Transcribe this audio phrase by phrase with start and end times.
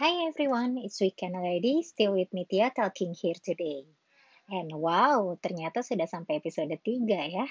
[0.00, 1.84] Hi everyone, it's Weekend already.
[1.84, 3.84] Still with me Tia talking here today.
[4.48, 7.44] And wow, ternyata sudah sampai episode 3 ya.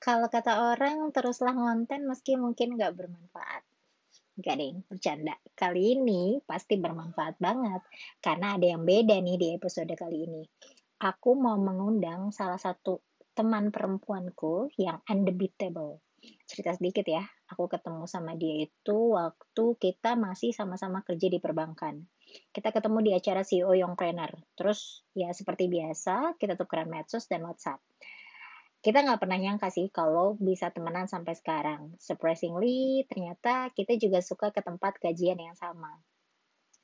[0.00, 3.68] Kalau kata orang, teruslah ngonten meski mungkin nggak bermanfaat.
[4.40, 5.36] Gak deh, bercanda.
[5.52, 7.84] Kali ini pasti bermanfaat banget.
[8.16, 10.40] Karena ada yang beda nih di episode kali ini.
[11.04, 13.04] Aku mau mengundang salah satu
[13.36, 16.00] teman perempuanku yang undebatable.
[16.48, 22.02] Cerita sedikit ya, aku ketemu sama dia itu waktu kita masih sama-sama kerja di perbankan.
[22.50, 24.34] Kita ketemu di acara CEO Youngpreneur.
[24.58, 27.78] Terus ya seperti biasa, kita tukeran medsos dan WhatsApp.
[28.84, 31.96] Kita nggak pernah nyangka sih kalau bisa temenan sampai sekarang.
[31.96, 35.88] Surprisingly, ternyata kita juga suka ke tempat kajian yang sama.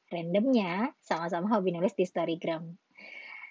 [0.08, 2.72] Randomnya, sama-sama hobi nulis di Storygram.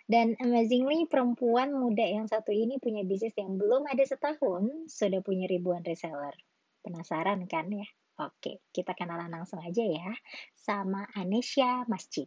[0.10, 5.46] Dan amazingly, perempuan muda yang satu ini punya bisnis yang belum ada setahun, sudah punya
[5.46, 6.34] ribuan reseller.
[6.90, 7.86] Penasaran kan ya?
[8.18, 10.10] Oke, kita kenalan langsung aja ya
[10.58, 12.26] sama Anesha Masjid.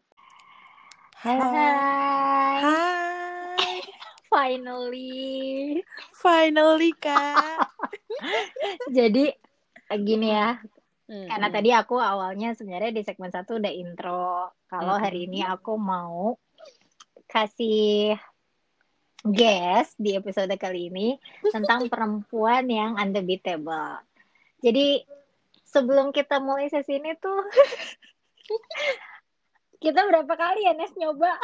[1.18, 1.50] Halo.
[1.50, 2.62] Hai.
[2.62, 3.76] Hai.
[4.30, 5.82] Finally.
[6.14, 7.74] Finally, Kak.
[8.96, 9.34] Jadi
[9.98, 10.62] gini ya,
[11.12, 11.56] Hmm, karena hmm.
[11.60, 14.48] tadi aku awalnya sebenarnya di segmen satu udah intro.
[14.64, 15.28] Kalau Hmm, hari hmm.
[15.28, 16.40] ini aku mau
[17.28, 18.16] kasih
[19.20, 21.20] guest di episode kali ini
[21.52, 24.00] tentang perempuan yang undebatable.
[24.62, 25.02] Jadi
[25.66, 27.42] sebelum kita mulai sesi ini tuh
[29.84, 31.34] kita berapa kali ya Nes nyoba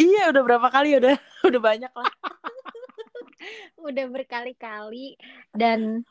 [0.00, 2.12] Iya, udah berapa kali udah udah banyak lah.
[3.90, 5.18] udah berkali-kali
[5.52, 6.06] dan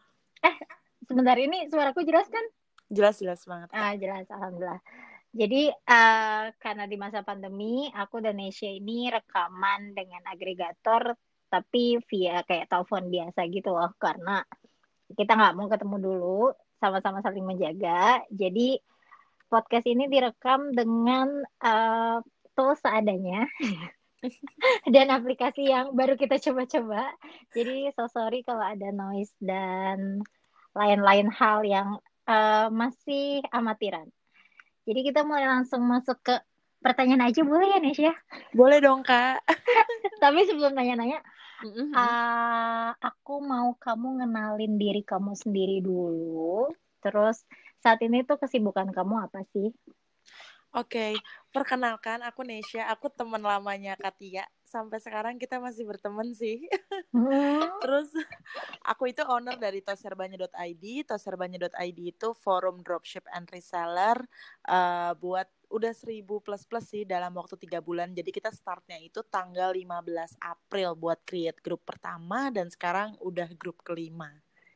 [0.46, 0.56] eh
[1.08, 2.44] sebentar ini suaraku jelas kan?
[2.92, 3.72] Jelas jelas banget.
[3.74, 4.84] Ah jelas alhamdulillah.
[5.32, 11.18] Jadi eh, karena di masa pandemi aku dan Nesya ini rekaman dengan agregator
[11.50, 14.46] tapi via kayak telepon biasa gitu loh karena
[15.18, 16.42] kita nggak mau ketemu dulu
[16.78, 18.24] sama-sama saling menjaga.
[18.30, 18.80] Jadi
[19.50, 22.18] podcast ini direkam dengan eh,
[22.54, 23.48] tools seadanya
[24.94, 27.10] dan aplikasi yang baru kita coba-coba.
[27.56, 30.22] Jadi so sorry kalau ada noise dan
[30.78, 31.98] lain-lain hal yang
[32.30, 34.06] eh, masih amatiran.
[34.90, 36.36] Jadi kita mulai langsung masuk ke
[36.80, 38.14] pertanyaan aja boleh ya Nesya?
[38.56, 39.44] Boleh dong, Kak.
[40.24, 41.20] Tapi sebelum nanya-nanya,
[41.60, 41.92] Mm-mm.
[41.96, 46.72] ah, aku mau kamu ngenalin diri kamu sendiri dulu.
[47.04, 47.44] Terus
[47.84, 49.72] saat ini tuh kesibukan kamu apa sih?
[50.78, 51.18] Oke,
[51.50, 54.46] perkenalkan aku Nesya, aku teman lamanya Katia.
[54.70, 56.70] Sampai sekarang kita masih berteman sih.
[57.10, 58.14] Hmm, Terus
[58.86, 61.10] aku itu owner dari toserbanya.id.
[61.10, 64.22] Toserbanya.id itu forum dropship and reseller
[64.70, 68.14] eh, buat udah 1000 plus plus sih dalam waktu tiga bulan.
[68.14, 73.82] Jadi kita startnya itu tanggal 15 April buat create grup pertama dan sekarang udah grup
[73.82, 74.30] kelima.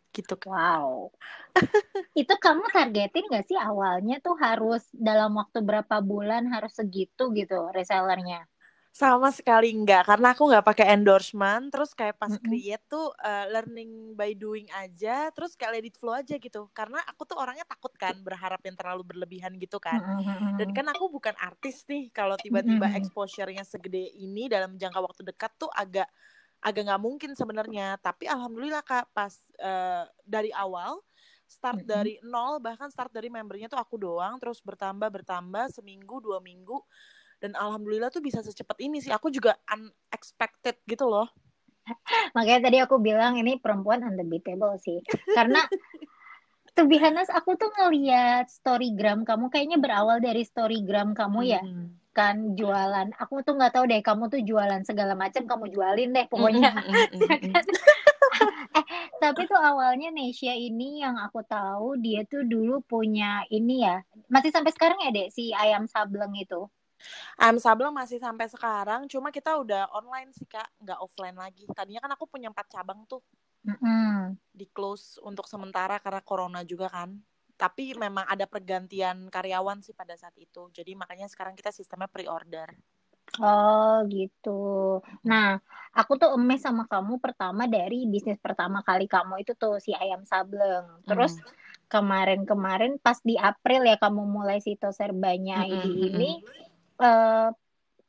[0.09, 0.49] Gitu kan.
[0.49, 1.13] Wow.
[2.21, 7.73] Itu kamu targetin gak sih awalnya tuh harus dalam waktu berapa bulan harus segitu gitu
[7.73, 8.45] resellernya?
[8.93, 14.13] Sama sekali enggak, karena aku nggak pakai endorsement, terus kayak pas create tuh eh, learning
[14.13, 16.69] by doing aja, terus kayak let it flow aja gitu.
[16.77, 20.05] Karena aku tuh orangnya takut kan, berharap yang terlalu berlebihan gitu kan.
[20.53, 25.57] Dan kan aku bukan artis nih, kalau tiba-tiba exposure-nya segede ini dalam jangka waktu dekat
[25.57, 26.05] tuh agak
[26.61, 27.97] agak nggak mungkin sebenarnya.
[27.97, 31.01] Tapi alhamdulillah kak, pas eh, dari awal
[31.49, 36.37] start dari nol, bahkan start dari membernya tuh aku doang, terus bertambah bertambah seminggu dua
[36.41, 36.77] minggu,
[37.43, 39.11] dan alhamdulillah tuh bisa secepat ini sih.
[39.11, 41.27] Aku juga unexpected gitu loh.
[42.39, 45.03] Makanya tadi aku bilang ini perempuan undebatable sih.
[45.35, 45.59] Karena
[46.79, 51.99] to be honest, aku tuh ngeliat storygram kamu kayaknya berawal dari storygram kamu ya Mm-mm.
[52.15, 53.11] kan jualan.
[53.19, 56.71] Aku tuh nggak tahu deh kamu tuh jualan segala macam kamu jualin deh pokoknya.
[56.71, 57.53] mm-mm, mm-mm.
[58.79, 58.85] eh
[59.21, 64.01] tapi tuh awalnya Nesya ini yang aku tahu dia tuh dulu punya ini ya
[64.33, 66.71] masih sampai sekarang ya dek si ayam sableng itu.
[67.41, 71.63] Ayam Sableng masih sampai sekarang, cuma kita udah online sih kak, nggak offline lagi.
[71.77, 73.21] Tadinya kan aku punya empat cabang tuh
[73.67, 74.37] Mm-mm.
[74.59, 77.09] di close untuk sementara karena corona juga kan.
[77.61, 80.63] Tapi memang ada pergantian karyawan sih pada saat itu.
[80.77, 82.67] Jadi makanya sekarang kita sistemnya pre-order.
[83.41, 84.49] Oh gitu.
[85.29, 85.45] Nah,
[85.97, 90.21] aku tuh emes sama kamu pertama dari bisnis pertama kali kamu itu tuh si ayam
[90.31, 90.85] sableng.
[91.09, 91.43] Terus Hmm.
[91.93, 96.29] kemarin-kemarin pas di April ya kamu mulai si Toserbanya ID Mm-mm, ini
[97.01, 97.47] eh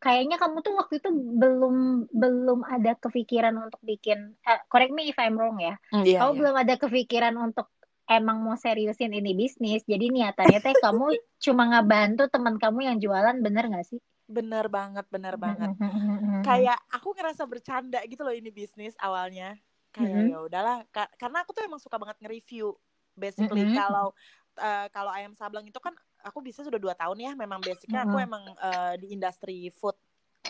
[0.03, 1.09] kayaknya kamu tuh waktu itu
[1.43, 1.75] belum
[2.23, 5.75] belum ada kepikiran untuk bikin eh, correct me if I'm wrong ya.
[5.93, 6.41] Mm, Iya, Kamu iya.
[6.41, 7.67] belum ada kepikiran untuk
[8.11, 9.81] emang mau seriusin ini bisnis.
[9.93, 11.05] Jadi niatannya teh kamu
[11.45, 14.01] cuma ngebantu teman kamu yang jualan bener gak sih?
[14.25, 15.71] Bener banget, bener banget.
[15.81, 16.45] Mm-mm.
[16.47, 19.57] Kayak aku ngerasa bercanda gitu loh ini bisnis awalnya.
[19.95, 20.31] Kayak Mm-mm.
[20.31, 22.75] ya udahlah, Ka- karena aku tuh emang suka banget nge-review.
[23.17, 23.75] Basically Mm-mm.
[23.77, 24.13] kalau
[24.61, 28.17] eh, kalau ayam sableng itu kan aku bisa sudah dua tahun ya memang basicnya aku
[28.17, 29.95] emang uh, di industri food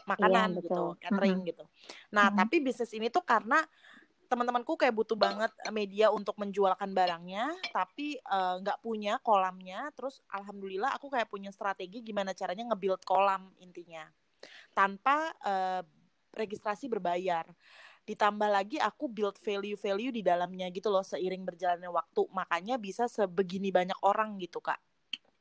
[0.07, 1.51] makanan iya, gitu catering mm-hmm.
[1.51, 1.65] gitu.
[2.15, 2.39] Nah mm-hmm.
[2.39, 3.59] tapi bisnis ini tuh karena
[4.25, 8.19] teman-temanku kayak butuh banget media untuk menjualkan barangnya tapi
[8.63, 9.91] nggak uh, punya kolamnya.
[9.95, 14.07] Terus alhamdulillah aku kayak punya strategi gimana caranya nge-build kolam intinya.
[14.75, 15.83] Tanpa uh,
[16.35, 17.47] registrasi berbayar.
[18.05, 22.29] Ditambah lagi aku build value-value di dalamnya gitu loh seiring berjalannya waktu.
[22.35, 24.77] Makanya bisa sebegini banyak orang gitu kak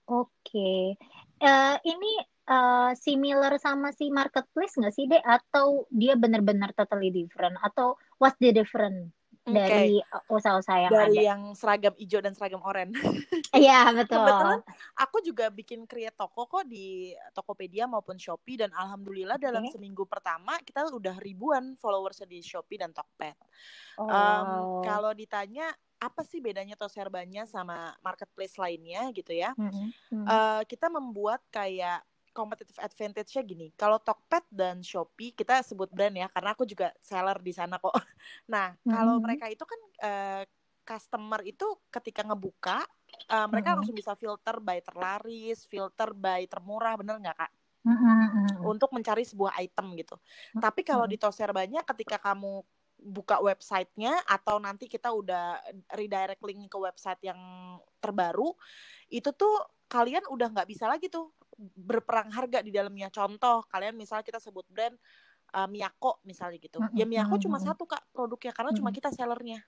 [0.10, 0.98] oke okay.
[1.44, 2.14] uh, ini
[2.48, 8.40] uh, similar sama si marketplace nggak sih deh atau dia benar-benar totally different atau what's
[8.40, 9.12] the different
[9.44, 10.00] dari
[10.32, 11.28] usaha-usaha yang dari ada.
[11.36, 12.96] yang seragam hijau dan seragam oranye.
[13.54, 14.24] Iya betul.
[14.24, 14.62] Kebetulan
[14.98, 19.46] aku juga bikin create toko kok di Tokopedia maupun Shopee dan alhamdulillah okay.
[19.52, 23.38] dalam seminggu pertama kita udah ribuan followers di Shopee dan Tokped.
[24.00, 24.10] Oh.
[24.10, 25.70] Um, kalau ditanya
[26.08, 29.56] apa sih bedanya Toserbanya sama marketplace lainnya gitu ya?
[29.56, 30.26] Mm -hmm.
[30.28, 32.04] uh, kita membuat kayak
[32.34, 33.68] competitive advantage-nya gini.
[33.78, 37.94] Kalau Tokped dan Shopee kita sebut brand ya karena aku juga seller di sana kok.
[38.54, 38.92] Nah, mm-hmm.
[38.92, 40.44] kalau mereka itu kan uh,
[40.84, 41.64] customer itu
[41.94, 42.84] ketika ngebuka
[43.30, 43.78] uh, mereka mm-hmm.
[43.80, 47.52] langsung bisa filter by terlaris, filter by termurah, bener nggak kak?
[47.84, 48.66] Mm-hmm.
[48.66, 50.16] Untuk mencari sebuah item gitu.
[50.58, 52.64] Tapi kalau di Toser banyak ketika kamu
[53.04, 55.60] buka websitenya atau nanti kita udah
[55.94, 57.38] redirect link ke website yang
[58.00, 58.56] terbaru
[59.12, 59.60] itu tuh
[59.92, 61.30] kalian udah nggak bisa lagi tuh
[61.60, 63.14] berperang harga di dalamnya.
[63.14, 64.98] Contoh, kalian misalnya kita sebut brand
[65.54, 66.82] uh, Miyako misalnya gitu.
[66.98, 69.62] Ya Miyako cuma satu Kak produknya karena cuma kita sellernya.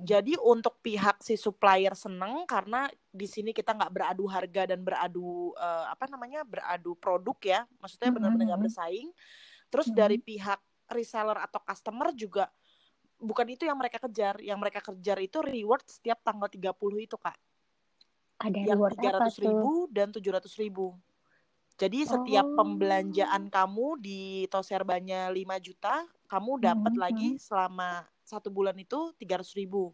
[0.00, 5.52] Jadi untuk pihak si supplier seneng karena di sini kita nggak beradu harga dan beradu
[5.60, 9.12] uh, apa namanya beradu produk ya, maksudnya benar-benar nggak bersaing.
[9.68, 10.60] Terus dari pihak
[10.90, 12.50] reseller atau customer juga
[13.20, 16.72] bukan itu yang mereka kejar, yang mereka kejar itu reward setiap tanggal 30
[17.06, 17.36] itu kak.
[18.40, 20.96] Ada yang tiga ratus ribu dan tujuh ratus ribu.
[21.76, 22.56] Jadi setiap oh.
[22.60, 27.00] pembelanjaan kamu di Toserbanya 5 juta, kamu dapat hmm.
[27.00, 29.92] lagi selama satu bulan itu tiga ratus ribu.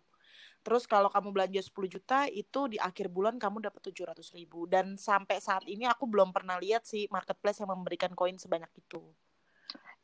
[0.66, 4.66] Terus kalau kamu belanja 10 juta itu di akhir bulan kamu dapat tujuh ratus ribu.
[4.66, 8.98] Dan sampai saat ini aku belum pernah lihat sih marketplace yang memberikan koin sebanyak itu.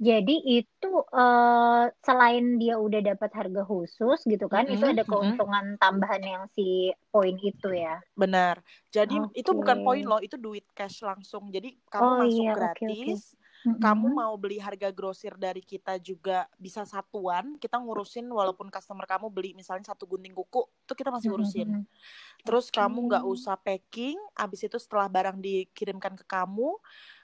[0.02, 5.02] Jadi itu uh, selain dia udah dapat harga khusus gitu kan, mm -hmm, itu ada
[5.06, 5.82] keuntungan mm -hmm.
[5.82, 8.02] tambahan yang si poin itu ya.
[8.18, 8.58] Benar.
[8.90, 9.46] Jadi okay.
[9.46, 11.54] itu bukan poin loh, itu duit cash langsung.
[11.54, 12.82] Jadi kamu oh, masuk iya, gratis.
[12.82, 13.40] Okay, okay.
[13.62, 13.78] Mm -hmm.
[13.78, 17.54] Kamu mau beli harga grosir dari kita juga bisa satuan.
[17.62, 21.68] Kita ngurusin walaupun customer kamu beli misalnya satu gunting kuku, itu kita masih ngurusin.
[21.70, 22.42] Mm -hmm.
[22.42, 22.82] Terus okay.
[22.82, 24.18] kamu nggak usah packing.
[24.34, 26.74] Abis itu setelah barang dikirimkan ke kamu,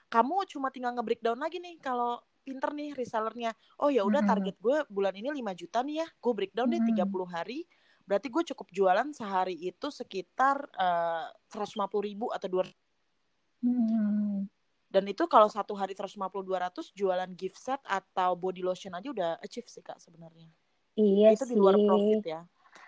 [0.09, 3.51] kamu cuma tinggal nge-breakdown lagi nih kalau pinter nih resellernya.
[3.83, 6.07] Oh ya udah target gue bulan ini 5 juta nih ya.
[6.19, 7.63] Gue breakdown deh 30 hari.
[8.03, 12.65] Berarti gue cukup jualan sehari itu sekitar eh, seratus lima puluh ribu atau dua
[13.61, 14.49] hmm.
[14.89, 19.31] dan itu kalau satu hari 150 200 jualan gift set atau body lotion aja udah
[19.45, 20.49] achieve sih kak sebenarnya.
[20.97, 21.53] Iya itu sih.
[21.53, 22.41] di luar profit ya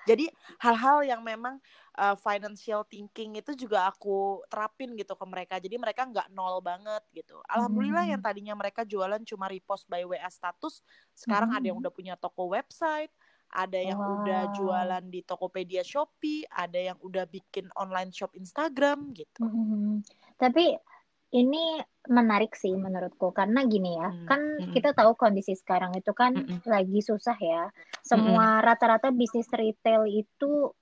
[0.10, 0.26] jadi
[0.58, 1.62] hal-hal yang memang
[1.98, 5.56] uh, financial thinking itu juga aku terapin gitu ke mereka.
[5.62, 7.38] Jadi mereka nggak nol banget gitu.
[7.46, 8.14] Alhamdulillah hmm.
[8.18, 10.82] yang tadinya mereka jualan cuma repost by WA status,
[11.14, 11.58] sekarang hmm.
[11.58, 13.12] ada yang udah punya toko website,
[13.52, 14.24] ada yang wow.
[14.24, 19.44] udah jualan di Tokopedia Shopee, ada yang udah bikin online shop Instagram gitu.
[19.44, 20.00] Hmm.
[20.40, 20.80] Tapi
[21.32, 21.80] ini
[22.12, 24.28] menarik sih menurutku karena gini ya hmm.
[24.28, 24.72] kan hmm.
[24.76, 26.66] kita tahu kondisi sekarang itu kan hmm.
[26.68, 27.72] lagi susah ya
[28.02, 30.74] semua rata-rata bisnis retail itu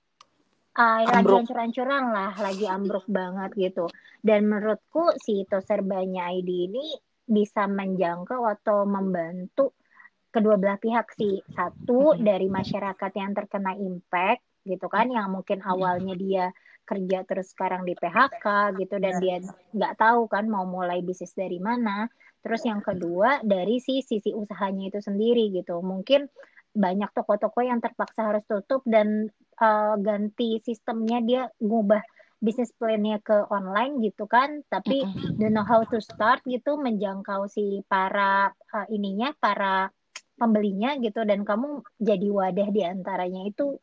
[0.74, 3.86] uh, lagi hancur-hancuran lah lagi ambruk banget gitu
[4.24, 6.86] dan menurutku si Toserbanya ID ini
[7.30, 9.76] bisa menjangkau atau membantu
[10.34, 12.26] kedua belah pihak sih satu hmm.
[12.26, 16.44] dari masyarakat yang terkena impact gitu kan yang mungkin awalnya dia
[16.90, 19.38] kerja terus sekarang di PHK gitu dan dia
[19.70, 22.10] nggak tahu kan mau mulai bisnis dari mana.
[22.42, 25.78] Terus yang kedua dari si sisi usahanya itu sendiri gitu.
[25.84, 26.26] Mungkin
[26.74, 29.30] banyak toko-toko yang terpaksa harus tutup dan
[29.62, 32.02] uh, ganti sistemnya dia ngubah
[32.40, 34.66] bisnis plannya ke online gitu kan.
[34.66, 35.06] Tapi
[35.38, 39.94] don't know how to start gitu menjangkau si para uh, ininya para
[40.34, 41.22] pembelinya gitu.
[41.22, 43.78] Dan kamu jadi wadah di antaranya itu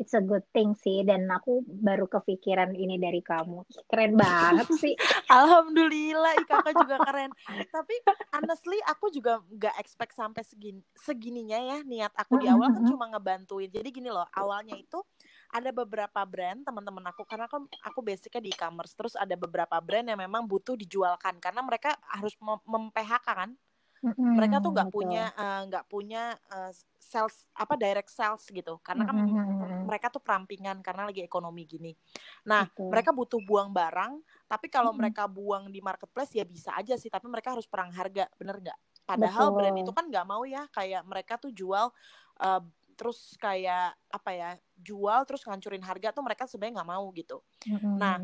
[0.00, 1.04] it's a good thing sih.
[1.04, 3.64] Dan aku baru kepikiran ini dari kamu.
[3.88, 4.94] Keren banget sih.
[5.32, 7.32] Alhamdulillah kakak juga keren.
[7.68, 7.94] Tapi
[8.32, 11.78] honestly aku juga nggak expect sampai segini segininya ya.
[11.84, 13.68] Niat aku di awal kan cuma ngebantuin.
[13.68, 15.00] Jadi gini loh awalnya itu
[15.52, 17.24] ada beberapa brand teman-teman aku.
[17.28, 18.96] Karena aku aku basicnya di e-commerce.
[18.96, 21.36] Terus ada beberapa brand yang memang butuh dijualkan.
[21.42, 23.52] Karena mereka harus mem-PHK kan.
[24.02, 29.02] Mm-mm, mereka tuh nggak punya eh, nggak punya eh, sales apa direct sales gitu karena
[29.10, 29.82] kan Mm-mm, mm-mm.
[29.90, 31.92] mereka tuh perampingan karena lagi ekonomi gini
[32.46, 32.94] nah Betul.
[32.94, 35.02] mereka butuh buang barang tapi kalau Mm-mm.
[35.02, 38.78] mereka buang di marketplace ya bisa aja sih tapi mereka harus perang harga bener nggak
[39.02, 39.84] padahal brand Betul.
[39.84, 41.90] itu kan nggak mau ya kayak mereka tuh jual
[42.38, 42.62] eh,
[42.94, 47.98] terus kayak apa ya jual terus ngancurin harga tuh mereka sebenarnya nggak mau gitu Mm-mm.
[47.98, 48.22] Nah,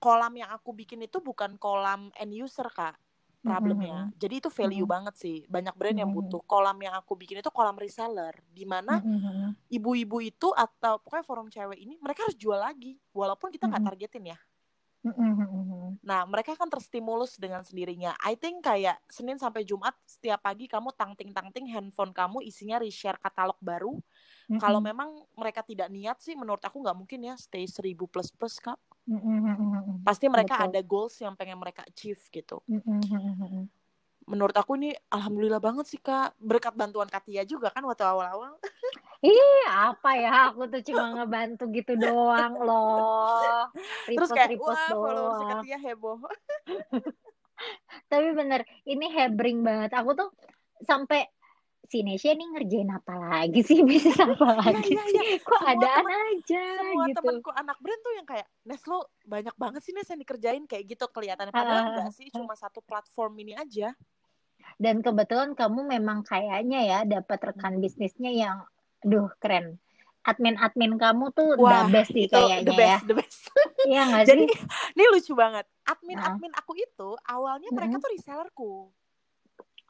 [0.00, 2.96] kolam yang aku bikin itu bukan kolam end user kak
[3.40, 4.92] problemnya jadi itu value Mhm.
[4.92, 6.16] banget sih banyak brand yang Mhm.
[6.16, 9.56] butuh kolam yang aku bikin itu kolam reseller di mana Mm-mm.
[9.72, 13.88] ibu-ibu itu atau pokoknya forum cewek ini mereka harus jual lagi walaupun kita nggak Mhm.
[13.88, 14.38] targetin ya
[16.00, 20.92] nah mereka kan terstimulus dengan sendirinya I think kayak Senin sampai Jumat setiap pagi kamu
[20.96, 24.00] tangting tangting handphone kamu isinya reshare katalog baru
[24.58, 24.90] kalau Mm-mm.
[24.90, 28.74] memang mereka tidak niat sih menurut aku nggak mungkin ya stay 1000 plus plus kak
[29.06, 30.02] Mm-mm.
[30.02, 30.68] pasti mereka Betul.
[30.74, 33.70] ada goals yang pengen mereka achieve gitu Mm-mm.
[34.26, 38.58] menurut aku ini alhamdulillah banget sih kak berkat bantuan Katia juga kan waktu awal-awal
[39.20, 40.48] Ih, apa ya?
[40.48, 43.68] Aku tuh cuma ngebantu gitu doang loh.
[44.08, 45.50] terus kayak Repost-repost wah followers doang.
[45.60, 46.16] Katia heboh
[48.10, 49.92] Tapi bener, ini hebring banget.
[50.00, 50.32] Aku tuh
[50.88, 51.28] sampai
[51.82, 53.80] si Nesya nih ngerjain apa lagi sih?
[53.88, 55.22] Bisnis apa lagi iya, iya.
[55.26, 55.40] sih?
[55.40, 57.16] Kok Semua adaan teman- aja semua gitu.
[57.18, 60.84] temanku anak brand tuh yang kayak Nes lo banyak banget sih Nes yang dikerjain kayak
[60.86, 61.86] gitu kelihatannya padahal Ah.
[61.90, 63.94] enggak sih cuma satu platform ini aja
[64.76, 68.56] Dan kebetulan kamu memang kayaknya ya dapat rekan bisnisnya yang,
[69.00, 69.76] duh keren.
[70.22, 72.78] Admin-admin kamu tuh Wah, the best sih itu kayaknya the ya.
[72.78, 73.40] best the best
[73.88, 74.56] Iya nggak jadi sih?
[74.94, 78.04] ini lucu banget admin admin aku itu awalnya mereka Mm-mm.
[78.04, 78.72] tuh resellerku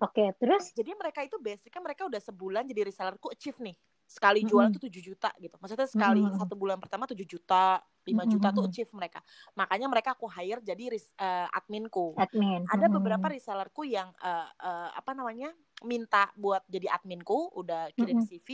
[0.00, 0.72] Oke, terus?
[0.72, 3.76] jadi mereka itu basicnya mereka udah sebulan jadi resellerku achieve nih
[4.10, 4.80] sekali jualan Mm-mm.
[4.80, 6.34] tuh 7 juta gitu maksudnya sekali Mm-mm.
[6.42, 8.74] satu bulan pertama 7 juta 5 juta tuh Mm-mm.
[8.74, 9.22] achieve mereka
[9.54, 12.66] makanya mereka aku hire jadi res- eh, adminku Admin.
[12.66, 12.96] ada Mm-mm.
[12.98, 18.28] beberapa resellerku yang eh, eh, apa namanya minta buat jadi adminku udah kirim Mm-mm.
[18.28, 18.48] CV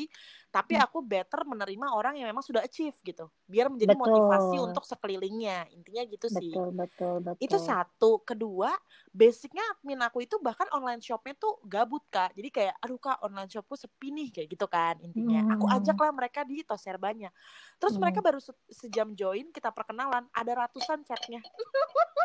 [0.48, 0.84] tapi Mm.
[0.86, 4.04] aku better menerima orang yang memang sudah achieve gitu biar menjadi Betul.
[4.08, 7.42] motivasi untuk sekelilingnya intinya gitu sih Betul, betul, betul.
[7.42, 8.72] itu satu kedua
[9.12, 13.50] basicnya admin aku itu bahkan online shopnya tuh gabut kak jadi kayak aduh kak online
[13.50, 15.76] shopku sepi nih kayak gitu kan intinya aku Hmm.
[15.76, 17.28] ajaklah mereka di toserbanya
[17.76, 18.02] terus Hmm.
[18.02, 21.40] mereka baru se- sejam join kita perkenalan ada ratusan chatnya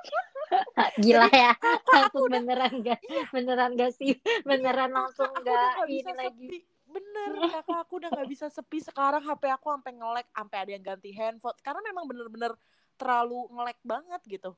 [0.99, 1.55] Gila ya,
[1.95, 2.99] aku udah- beneran gak,
[3.31, 6.47] beneran gak sih, beneran langsung gak ini bisa lagi.
[6.47, 6.59] sepi.
[6.91, 8.83] Bener kakak aku udah nggak bisa sepi.
[8.83, 11.55] Sekarang HP aku sampai ngelek sampai ada yang ganti handphone.
[11.63, 12.51] Karena memang bener-bener
[12.99, 14.51] terlalu ngelek banget gitu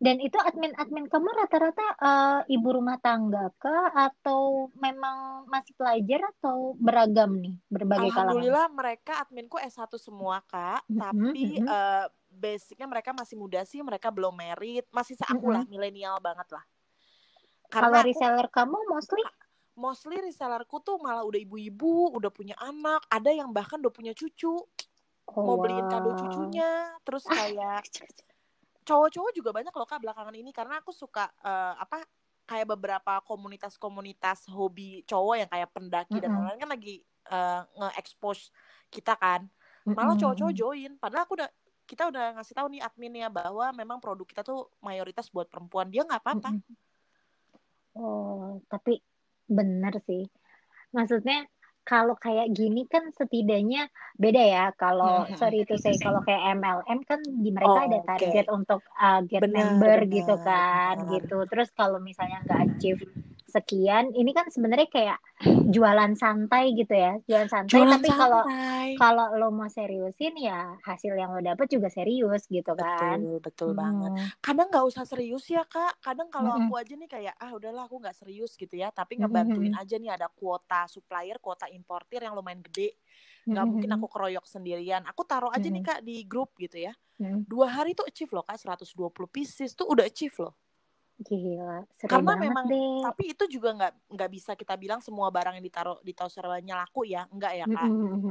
[0.00, 3.92] Dan itu admin-admin kamu rata-rata eh, ibu rumah tangga kah?
[3.92, 8.32] Atau memang masih pelajar atau beragam nih, berbagai kalangan?
[8.32, 10.88] Alhamdulillah mereka adminku S1 semua kak.
[10.88, 11.68] Mhm, tapi mhm.
[11.68, 14.88] eh, basicnya mereka masih muda sih mereka belum merit.
[14.88, 16.64] Masih seaku lah milenial banget lah.
[17.68, 19.22] Kalau karena aku reseller kamu mostly?
[19.80, 23.04] mostly resellerku tuh malah udah ibu-ibu udah punya anak.
[23.12, 24.64] Ada yang bahkan udah punya cucu.
[25.30, 26.96] Oh, mau beliin kado cucunya.
[27.04, 27.84] Terus kayak
[28.90, 32.02] cowok-cowok juga banyak loh kak belakangan ini karena aku suka eh, apa
[32.50, 36.42] kayak beberapa komunitas-komunitas hobi cowok yang kayak pendaki dan Mm-mm.
[36.42, 36.94] lain-lain kan lagi
[37.30, 38.50] eh, nge-expose
[38.90, 39.46] kita kan
[39.86, 41.50] malah cowok-cowok join padahal aku udah
[41.86, 46.06] kita udah ngasih tahu nih adminnya bahwa memang produk kita tuh mayoritas buat perempuan dia
[46.06, 46.54] nggak apa-apa.
[47.98, 49.02] Oh, tapi
[49.50, 50.22] bener sih.
[50.94, 51.50] Maksudnya
[51.90, 53.90] kalau kayak gini kan setidaknya
[54.22, 54.64] beda ya.
[54.82, 55.34] Kalau Mhm.
[55.38, 59.42] sorry itu saya kalau kayak MLM kan di mereka Oh, ada target untuk uh, get
[59.42, 61.14] Benar, member benar, gitu kan, benar.
[61.14, 61.36] gitu.
[61.50, 63.00] Terus kalau misalnya nggak achieve
[63.56, 65.18] sekian, ini kan sebenarnya kayak
[65.74, 67.70] jualan santai gitu ya, jualan santai.
[67.72, 68.42] jualan tapi kalau
[69.00, 73.18] kalau lo mau seriusin ya hasil yang lo dapet juga serius gitu kan.
[73.20, 74.30] betul betul banget Hmm.
[74.40, 76.64] kadang nggak usah serius ya kak kadang kalau Mm-mm.
[76.64, 80.10] aku aja nih kayak ah udahlah aku nggak serius gitu ya tapi ngebantuin aja nih
[80.16, 82.96] ada kuota supplier kuota importir yang lumayan gede
[83.52, 85.84] nggak mungkin aku keroyok sendirian aku taruh aja nih Mm-mm.
[85.84, 87.44] kak di grup gitu ya Hmm.
[87.44, 90.54] dua hari tuh achieve loh kak 120 pieces tuh udah achieve loh
[91.20, 93.04] Gila, seru karena banget memang deh.
[93.04, 97.04] tapi itu juga nggak nggak bisa kita bilang semua barang yang ditaruh di toserbannya laku
[97.04, 97.90] ya enggak ya kak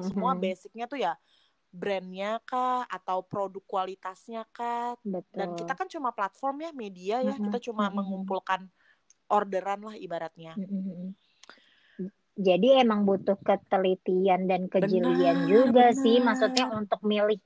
[0.10, 1.14] semua basicnya tuh ya
[1.70, 5.38] brandnya kah atau produk kualitasnya kah Betul.
[5.38, 8.66] dan kita kan cuma platform ya media ya kita cuma mengumpulkan
[9.30, 10.58] orderan lah ibaratnya.
[12.40, 16.34] Jadi emang butuh ketelitian dan kejelian Benar, juga sih, benar.
[16.34, 17.38] maksudnya untuk milih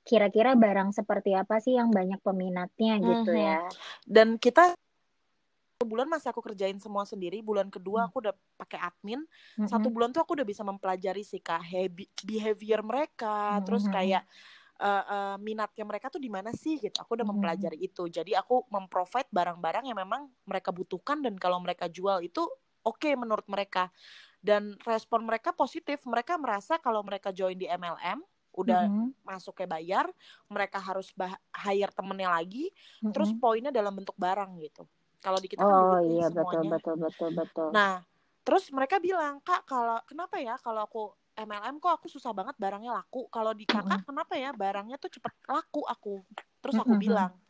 [0.00, 3.44] kira-kira barang seperti apa sih yang banyak peminatnya gitu Mhm.
[3.46, 3.60] ya.
[4.08, 4.74] dan kita
[5.80, 8.08] bulan masih aku kerjain semua sendiri bulan kedua Hmm.
[8.12, 9.24] aku udah pakai admin
[9.64, 11.64] satu bulan tuh aku udah bisa mempelajari sih kak
[12.24, 14.24] behavior mereka terus kayak
[14.76, 16.96] uh, uh, minatnya mereka tuh di mana sih gitu.
[17.04, 18.08] Aku udah mempelajari itu.
[18.08, 22.48] Jadi aku memprovide barang-barang yang memang mereka butuhkan dan kalau mereka jual itu
[22.80, 23.92] oke menurut mereka.
[24.40, 26.00] Dan respon mereka positif.
[26.08, 28.24] Mereka merasa kalau mereka join di MLM
[28.56, 29.20] udah Mhm.
[29.20, 30.06] masuk kayak bayar,
[30.48, 32.72] mereka harus bah- hire temennya lagi,
[33.12, 33.38] terus Mhm.
[33.38, 34.88] poinnya dalam bentuk barang gitu.
[35.24, 36.72] Kalau di kita kan Oh duit nih iya betul semuanya.
[36.72, 37.70] betul betul betul.
[37.74, 38.02] Nah,
[38.46, 41.02] terus mereka bilang, "Kak, kalau kenapa ya kalau aku
[41.38, 43.28] MLM kok aku susah banget barangnya laku.
[43.32, 46.24] Kalau di kakak kenapa ya barangnya tuh cepet laku aku."
[46.64, 47.00] Terus aku Mm-mm.
[47.00, 47.40] bilang,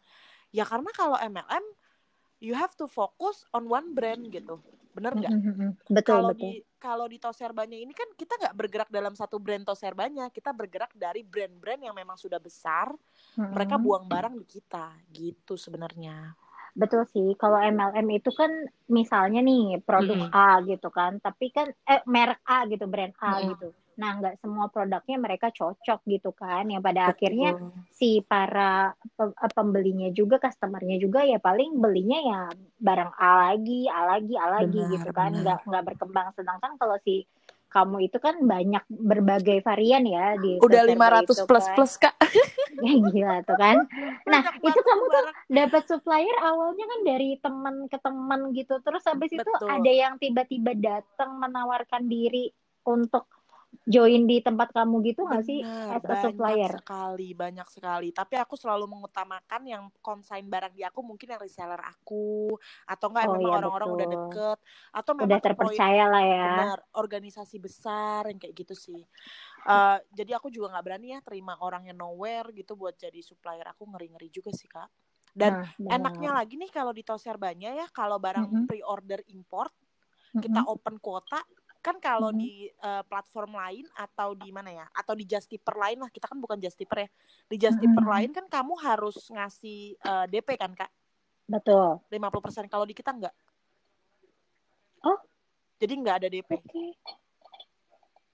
[0.54, 1.64] "Ya karena kalau MLM
[2.42, 4.62] you have to focus on one brand gitu.
[4.96, 5.36] Bener nggak?
[5.36, 5.76] Mhm.
[5.94, 6.52] Betul Kalau betul.
[6.52, 10.92] di kalau di Toserbanya ini kan kita nggak bergerak dalam satu brand Toserbanya, kita bergerak
[10.96, 12.90] dari brand-brand yang memang sudah besar,
[13.52, 13.80] mereka Mhm.
[13.80, 16.34] buang barang di kita, gitu sebenarnya.
[16.74, 18.50] Betul sih, kalau MLM itu kan
[18.86, 20.34] misalnya nih produk Mm-mm.
[20.34, 23.50] A gitu kan, tapi kan eh merek A gitu, brand A Mm-mm.
[23.54, 23.68] gitu.
[24.00, 27.84] Nah, nggak semua produknya mereka cocok gitu kan, yang pada akhirnya Betul.
[27.92, 32.40] si para eh, pembelinya juga, customernya juga ya paling belinya ya
[32.80, 36.32] barang A lagi, A lagi, A lagi Benar, gitu kan, nggak nggak berkembang.
[36.32, 37.28] Sedangkan kalau si
[37.70, 41.74] kamu itu kan banyak berbagai varian ya di Udah Toserba 500 itu plus kan.
[41.78, 42.14] plus kak.
[42.80, 43.76] Ya gila tuh kan.
[44.24, 48.80] Nah, Banyak itu kamu tuh dapat supplier awalnya kan dari teman ke teman gitu.
[48.80, 52.48] Terus habis itu ada yang tiba-tiba datang menawarkan diri
[52.88, 53.28] untuk
[53.94, 55.60] join di tempat kamu gitu nggak sih
[55.94, 56.72] as a banyak supplier?
[56.76, 58.08] sekali, banyak sekali.
[58.14, 62.54] Tapi aku selalu mengutamakan yang konsign barang di aku mungkin yang reseller aku
[62.86, 64.16] atau enggak Oh memang iya orang-orang udah betul.
[64.16, 64.58] deket
[64.94, 66.44] atau memang Udah terpercaya lah ya.
[66.44, 69.00] benar organisasi besar yang kayak gitu sih.
[69.68, 73.66] Eh, jadi aku juga nggak berani ya terima orang yang nowhere gitu buat jadi supplier
[73.68, 74.88] aku ngeri-ngeri juga sih kak.
[75.36, 78.66] Dan Nah, enaknya lagi nih kalau di Toserbanya ya kalau barang Mm-mm.
[78.66, 79.72] pre-order import
[80.40, 81.40] kita open kuota
[81.80, 86.12] kan kalau di eh, platform lain atau di mana ya atau di Justiper lain lah
[86.12, 87.08] kita kan bukan Justiper ya
[87.48, 88.12] di Justiper Mm-mm.
[88.12, 90.92] lain kan kamu harus ngasih eh, DP kan kak
[91.48, 91.98] Betul.
[92.12, 93.34] 50% kalau di kita enggak
[95.00, 95.16] Oh,
[95.80, 96.84] jadi nggak ada DP oke.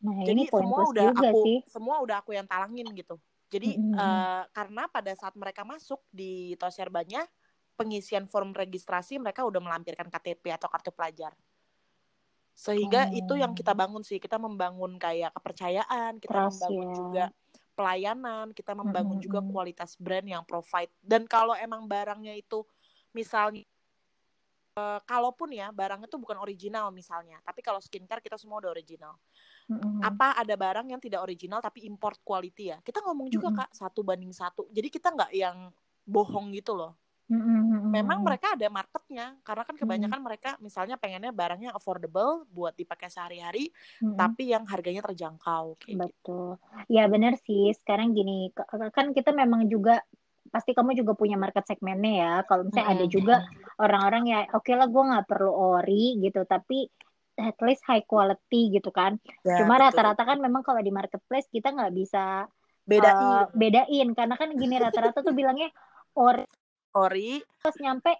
[0.02, 1.58] Nah, jadi semua udah juga aku sih.
[1.70, 3.14] semua udah aku yang talangin gitu
[3.46, 3.94] jadi Mm-mm.
[3.94, 7.22] eh, karena pada saat mereka masuk di Toserbanya
[7.78, 11.30] pengisian form registrasi mereka udah melampirkan KTP atau kartu pelajar
[12.56, 16.96] sehingga itu yang Oh, kita bangun sih kita membangun kayak kepercayaan kita trust membangun ya.
[16.96, 17.24] juga
[17.76, 19.52] pelayanan kita membangun juga Mm-mm.
[19.52, 22.64] kualitas brand yang provide dan kalau emang barangnya itu
[23.12, 23.60] misalnya
[24.80, 29.20] eh, kalaupun ya barangnya itu bukan original misalnya tapi kalau skincare kita semua udah original
[29.68, 30.00] Mm-mm.
[30.00, 33.68] apa ada barang yang tidak original tapi import quality ya kita ngomong juga Mm-mm.
[33.68, 35.68] kak satu banding satu jadi kita nggak yang
[36.08, 42.46] bohong gitu loh Memang mereka ada marketnya karena kan kebanyakan mereka misalnya pengennya barangnya affordable
[42.54, 44.14] buat dipakai sehari-hari Mm-mm.
[44.14, 46.58] tapi yang harganya terjangkau kayak gitu Betul.
[46.86, 47.74] Ya benar sih.
[47.74, 48.52] Sekarang gini,
[48.94, 50.02] kan kita memang juga
[50.54, 52.32] pasti kamu juga punya market segmennya ya.
[52.46, 53.34] Kalau misalnya ada Mm-mm, juga
[53.82, 56.86] orang-orang ya, oke lah gue nggak perlu ori gitu, tapi
[57.36, 59.18] at least high quality gitu kan.
[59.44, 62.46] ya Cuma betul rata-rata kan memang kalau di marketplace kita nggak bisa
[62.86, 65.74] bedain bedain karena kan gini rata-rata tuh bilangnya
[66.14, 66.46] ori
[66.96, 68.12] ori terus nyampe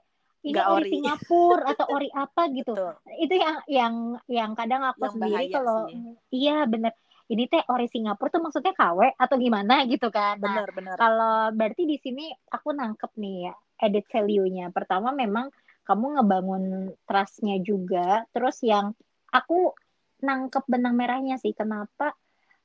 [0.46, 2.72] ini nggak ori ori Singapura atau ori apa gitu.
[2.76, 3.94] betul Itu yang yang
[4.30, 5.98] yang kadang aku yang sendiri kalau sih
[6.30, 6.92] iya bener
[7.26, 10.38] ini teh ori Singapura tuh maksudnya KW atau gimana gitu kan.
[10.38, 14.70] Nah, benar-benar kalau berarti di sini aku nangkep nih ya edit value-nya.
[14.70, 15.50] Pertama memang
[15.82, 18.22] kamu ngebangun trust-nya juga.
[18.30, 18.94] Terus yang
[19.34, 19.74] aku
[20.22, 22.14] nangkep benang merahnya sih kenapa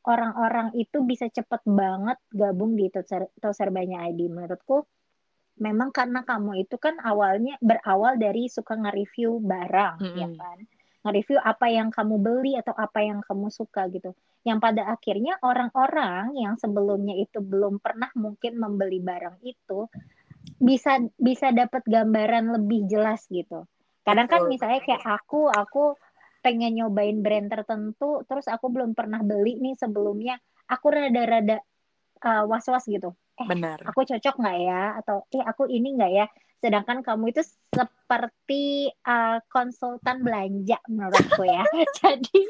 [0.06, 4.30] orang-orang itu bisa cepet banget gabung di Toser Toserbanya ID.
[4.30, 4.86] Menurutku
[5.62, 10.42] memang karena kamu itu kan awalnya berawal dari suka nge-review barang, ya Mm-mm.
[10.42, 10.58] kan?
[11.06, 14.18] Nge-review apa yang kamu beli atau apa yang kamu suka gitu.
[14.42, 19.86] Yang pada akhirnya orang-orang yang sebelumnya itu belum pernah mungkin membeli barang itu
[20.58, 23.70] bisa bisa dapat gambaran lebih jelas gitu.
[24.02, 25.94] Kadang kan misalnya kayak aku, aku
[26.42, 31.62] pengen nyobain brand tertentu, terus aku belum pernah beli nih sebelumnya, aku rada-rada
[32.26, 33.14] uh, was-was gitu.
[33.42, 34.84] Eh, benar aku cocok nggak ya?
[35.02, 36.26] Atau eh aku ini nggak ya?
[36.62, 37.42] Sedangkan kamu itu
[37.74, 41.66] seperti uh, konsultan belanja menurutku ya.
[42.02, 42.42] Jadi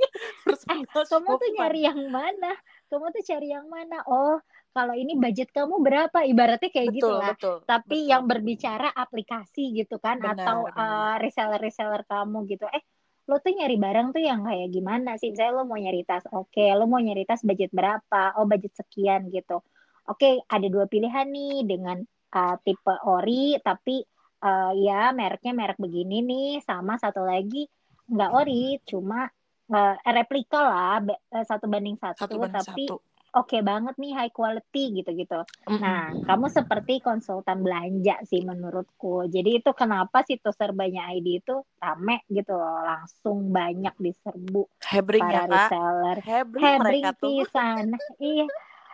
[0.51, 2.51] eh kamu tuh nyari yang mana?
[2.91, 4.03] Kamu tuh cari yang mana?
[4.03, 4.35] Oh,
[4.71, 6.27] kalau ini budget kamu berapa?
[6.27, 7.35] Ibaratnya kayak gitu lah.
[7.35, 12.67] betul Tapi betul yang berbicara aplikasi gitu kan atau benar benar uh, reseller-reseller kamu gitu.
[12.67, 12.83] Eh,
[13.31, 15.31] lo tuh nyari barang tuh yang kayak gimana sih?
[15.31, 18.35] Misalnya lo mau nyari tas, oke, lo mau nyari tas budget berapa?
[18.35, 19.63] Oh, budget sekian gitu.
[20.09, 21.97] Oke, ada dua pilihan nih dengan
[22.33, 24.01] uh, tipe ori, tapi
[24.41, 27.69] uh, ya mereknya merek begini nih, sama satu lagi
[28.11, 29.29] nggak ori, cuma
[29.71, 32.95] uh, replika lah, uh, satu banding satu satu, banding tapi satu
[33.31, 35.39] oke okay banget nih high quality gitu-gitu.
[35.79, 39.27] Nah, kamu seperti konsultan belanja sih menurutku.
[39.31, 45.31] Jadi itu kenapa situs banyak ID itu rame gitu loh, langsung banyak diserbu Hebring para
[45.31, 45.51] ya, Kak.
[45.51, 46.17] reseller.
[46.19, 47.29] Hebring, Hebring mereka tuh.
[47.31, 47.85] pisan.
[48.19, 48.47] iya.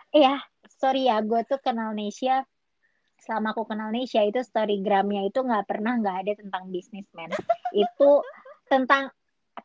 [0.08, 0.40] Iya,
[0.76, 2.44] sorry ya, gue tuh kenal Nesya.
[3.18, 7.32] Selama aku kenal Nesya itu storygramnya itu nggak pernah nggak ada tentang bisnismen.
[7.72, 8.10] itu
[8.68, 9.10] tentang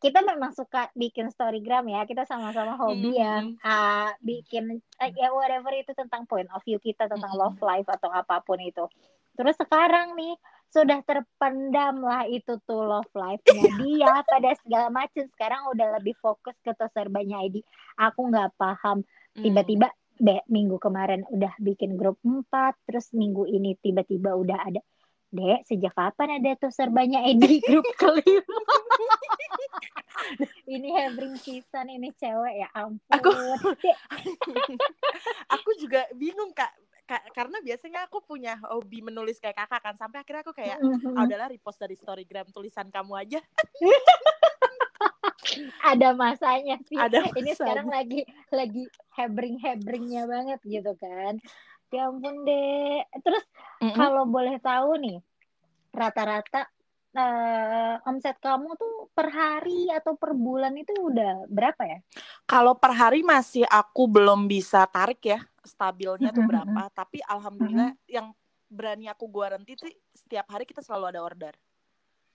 [0.02, 2.08] kita memang suka bikin storygram ya.
[2.08, 7.06] Kita sama-sama hobi yang uh, bikin uh, ya whatever itu tentang point of view kita
[7.06, 8.90] tentang love life atau apa pun itu.
[9.38, 10.34] Terus sekarang nih
[10.74, 13.64] sudah terpendam lah itu tuh love life-nya.
[13.78, 15.24] Dia pada segala macam.
[15.38, 17.56] Sekarang udah lebih fokus ke banyak ID
[18.02, 19.06] aku nggak paham.
[19.34, 19.90] Tiba-tiba
[20.20, 22.46] be, minggu kemarin udah bikin grup 4
[22.90, 24.82] terus minggu ini tiba-tiba udah ada
[25.34, 28.46] Dek, sejak kapan ada tuh serbanya Edi grup kelima?
[30.78, 33.02] ini hebring pisan ini cewek ya ampun.
[33.10, 33.34] Aku,
[35.58, 36.70] aku juga bingung kak.
[37.04, 41.20] Kak, karena biasanya aku punya hobi menulis kayak kakak kan sampai akhirnya aku kayak mm-hmm.
[41.20, 43.44] oh, adalah repost dari storygram tulisan kamu aja
[45.82, 46.98] ada masanya sih.
[46.98, 47.38] Ada masanya.
[47.42, 48.84] ini sekarang lagi lagi
[49.16, 51.40] hebring hebringnya banget gitu kan.
[51.94, 53.46] Ya ampun deh terus
[53.80, 53.94] mm-hmm.
[53.94, 55.22] kalau boleh tahu nih
[55.94, 56.66] rata-rata
[57.14, 62.00] uh, omset kamu tuh per hari atau per bulan itu udah berapa ya?
[62.50, 66.90] Kalau per hari masih aku belum bisa tarik ya stabilnya tuh berapa.
[66.92, 68.34] Tapi alhamdulillah yang
[68.74, 71.54] berani aku garanti sih setiap hari kita selalu ada order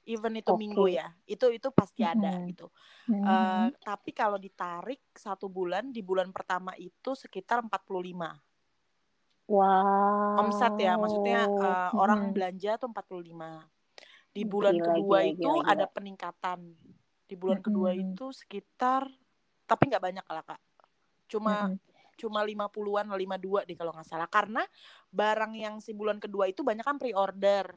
[0.09, 0.61] even itu okay.
[0.65, 2.49] minggu ya itu itu pasti ada mm -hmm.
[2.51, 3.25] gitu mm -hmm.
[3.29, 8.49] uh, tapi kalau ditarik satu bulan di bulan pertama itu sekitar 45
[9.49, 10.45] Wow.
[10.45, 11.97] Omset ya, maksudnya uh, hmm.
[11.97, 13.33] orang belanja tuh 45.
[14.37, 16.59] Di bulan gila, kedua gila, itu gila, ada peningkatan.
[17.25, 17.67] Di bulan hmm.
[17.67, 19.09] kedua itu sekitar
[19.65, 20.61] tapi nggak banyak lah Kak.
[21.33, 21.77] Cuma hmm.
[22.21, 24.29] cuma 50-an, 52 deh kalau nggak salah.
[24.29, 24.61] Karena
[25.09, 27.73] barang yang si bulan kedua itu banyak kan pre-order.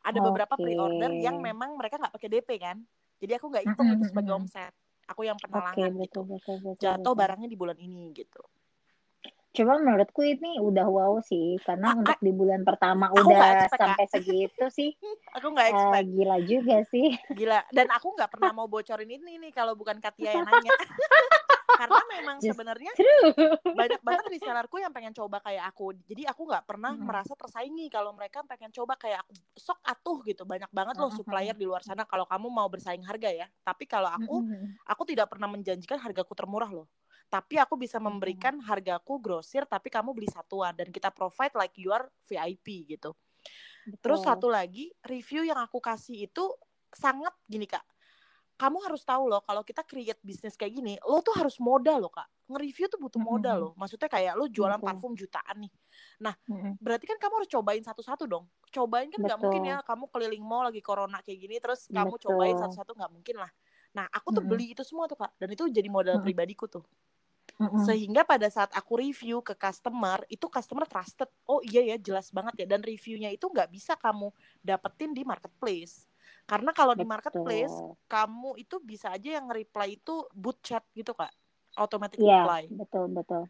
[0.00, 0.26] Ada okay.
[0.32, 2.76] beberapa pre-order yang memang mereka nggak pakai DP kan.
[3.20, 3.96] Jadi aku nggak hitung hmm.
[4.00, 4.72] itu sebagai omset.
[5.12, 6.20] Aku yang penelangan okay, gitu.
[6.24, 7.20] Betul, betul, Jatuh betul.
[7.20, 8.40] barangnya di bulan ini gitu.
[9.50, 14.64] Cuma menurutku ini udah wow sih karena untuk di bulan pertama udah expect, sampai segitu
[14.70, 14.94] sih.
[15.36, 16.06] aku nggak expect.
[16.06, 17.18] Uh, gila juga sih.
[17.34, 17.60] Gila.
[17.74, 20.70] Dan aku nggak pernah mau bocorin ini nih kalau bukan Katia yang nanya.
[21.80, 22.92] karena memang sebenarnya
[23.64, 25.96] banyak banget resellerku yang pengen coba kayak aku.
[26.04, 27.04] Jadi aku nggak pernah hmm.
[27.08, 29.32] merasa tersaingi kalau mereka pengen coba kayak aku.
[29.56, 30.42] Sok atuh gitu.
[30.44, 33.46] Banyak banget loh supplier di luar sana kalau kamu mau bersaing harga ya.
[33.64, 34.44] Tapi kalau aku,
[34.84, 36.88] aku tidak pernah menjanjikan hargaku termurah loh
[37.30, 41.94] tapi aku bisa memberikan hargaku grosir tapi kamu beli satuan dan kita provide like you
[41.94, 43.14] are VIP gitu.
[43.86, 44.02] Betul.
[44.02, 46.44] Terus satu lagi review yang aku kasih itu
[46.90, 47.86] sangat gini kak.
[48.60, 52.12] Kamu harus tahu loh kalau kita create bisnis kayak gini, lo tuh harus modal loh
[52.12, 52.28] kak.
[52.52, 53.72] Nge-review tuh butuh modal loh.
[53.80, 54.84] Maksudnya kayak lo jualan Betul.
[54.84, 55.72] parfum jutaan nih.
[56.20, 56.36] Nah,
[56.76, 58.44] berarti kan kamu harus cobain satu-satu dong.
[58.68, 62.36] Cobain kan nggak mungkin ya kamu keliling mall lagi corona kayak gini terus kamu Betul.
[62.36, 63.50] cobain satu-satu nggak mungkin lah.
[63.96, 66.84] Nah, aku tuh beli itu semua tuh kak, dan itu jadi modal pribadiku tuh.
[67.60, 67.82] Mm-hmm.
[67.84, 71.28] Sehingga pada saat aku review ke customer, itu customer trusted.
[71.44, 72.66] Oh iya ya, jelas banget ya.
[72.76, 74.32] Dan reviewnya itu nggak bisa kamu
[74.64, 76.09] dapetin di marketplace.
[76.50, 77.70] Karena kalau di marketplace,
[78.10, 81.30] kamu itu bisa aja yang reply itu boot chat gitu kak,
[81.78, 82.66] automatic yeah, reply.
[82.74, 83.42] betul betul.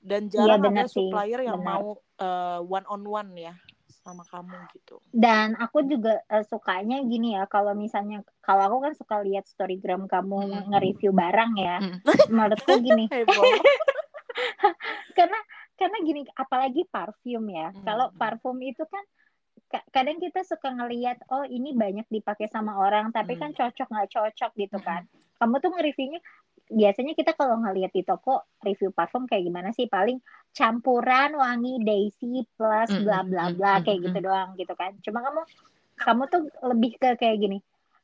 [0.00, 1.84] Dan iya, jarang ya, ada supplier yang benar.
[1.84, 3.52] mau uh, eh, one on one ya
[4.02, 5.04] sama kamu gitu.
[5.12, 10.08] Dan aku juga uh, sukanya gini ya, kalau misalnya kalau aku kan suka lihat storygram
[10.08, 10.72] kamu hmm.
[10.72, 12.00] nge-review barang ya, hmm.
[12.32, 13.04] menurutku gini.
[15.18, 15.38] karena
[15.76, 17.68] karena gini, apalagi parfum ya.
[17.68, 17.84] Hmm.
[17.84, 19.04] Kalau parfum itu kan
[19.94, 23.56] kadang kita suka ngelihat oh ini banyak dipakai sama orang tapi kan hmm.
[23.56, 25.08] kan cocok nggak cocok gitu kan.
[25.08, 25.20] Hmm.
[25.42, 26.20] kamu tuh nge-reviewnya
[26.72, 29.90] biasanya kita kalau ngeliat di toko review parfum kayak gimana sih?
[29.90, 30.22] Paling
[30.54, 34.94] campuran wangi daisy plus bla bla bla kayak gitu doang gitu kan.
[35.02, 35.42] Cuma kamu
[35.98, 37.58] kamu tuh lebih ke kayak gini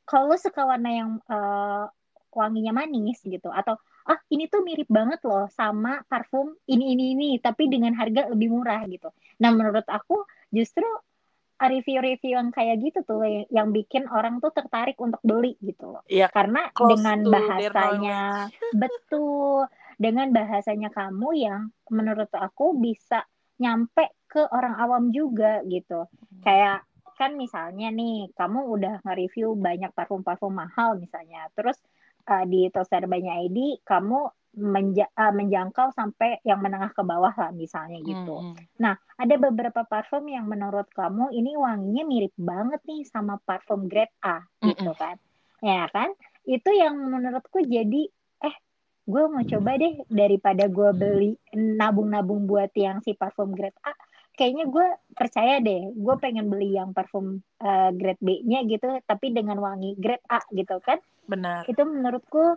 [0.09, 1.85] kalau suka warna yang uh,
[2.33, 3.77] wanginya manis gitu atau
[4.09, 8.49] ah ini tuh mirip banget loh sama parfum ini ini ini tapi dengan harga lebih
[8.49, 9.13] murah gitu.
[9.37, 10.85] Nah menurut aku justru
[11.59, 16.03] review-review yang kayak gitu tuh yang bikin orang tuh tertarik untuk beli gitu loh.
[16.07, 16.31] Iya.
[16.31, 18.47] Karena dengan bahasanya
[18.81, 19.67] betul
[19.99, 23.27] dengan bahasanya kamu yang menurut aku bisa
[23.59, 26.07] nyampe ke orang awam juga gitu.
[26.07, 26.41] Hmm.
[26.47, 26.87] Kayak
[27.19, 31.51] kan misalnya nih kamu udah nge-review banyak parfum-parfum mahal misalnya.
[31.51, 31.75] Terus
[32.31, 37.51] uh, di Toaster Banyak ID kamu menja uh, menjangkau sampai yang menengah ke bawah lah
[37.53, 38.41] misalnya gitu.
[38.41, 38.55] Hmm.
[38.81, 44.13] Nah, ada beberapa parfum yang menurut kamu ini wanginya mirip banget nih sama parfum grade
[44.25, 45.15] A gitu kan.
[45.61, 46.11] Ya kan?
[46.47, 48.09] Itu yang menurutku jadi
[48.41, 48.55] eh
[49.05, 53.93] gue mau coba deh daripada gue beli nabung-nabung buat yang si parfum grade A
[54.39, 54.87] kayaknya gue
[55.19, 60.23] percaya deh gue pengen beli yang parfum uh, grade B-nya gitu tapi dengan wangi grade
[60.31, 60.95] A gitu kan
[61.27, 62.55] benar itu menurutku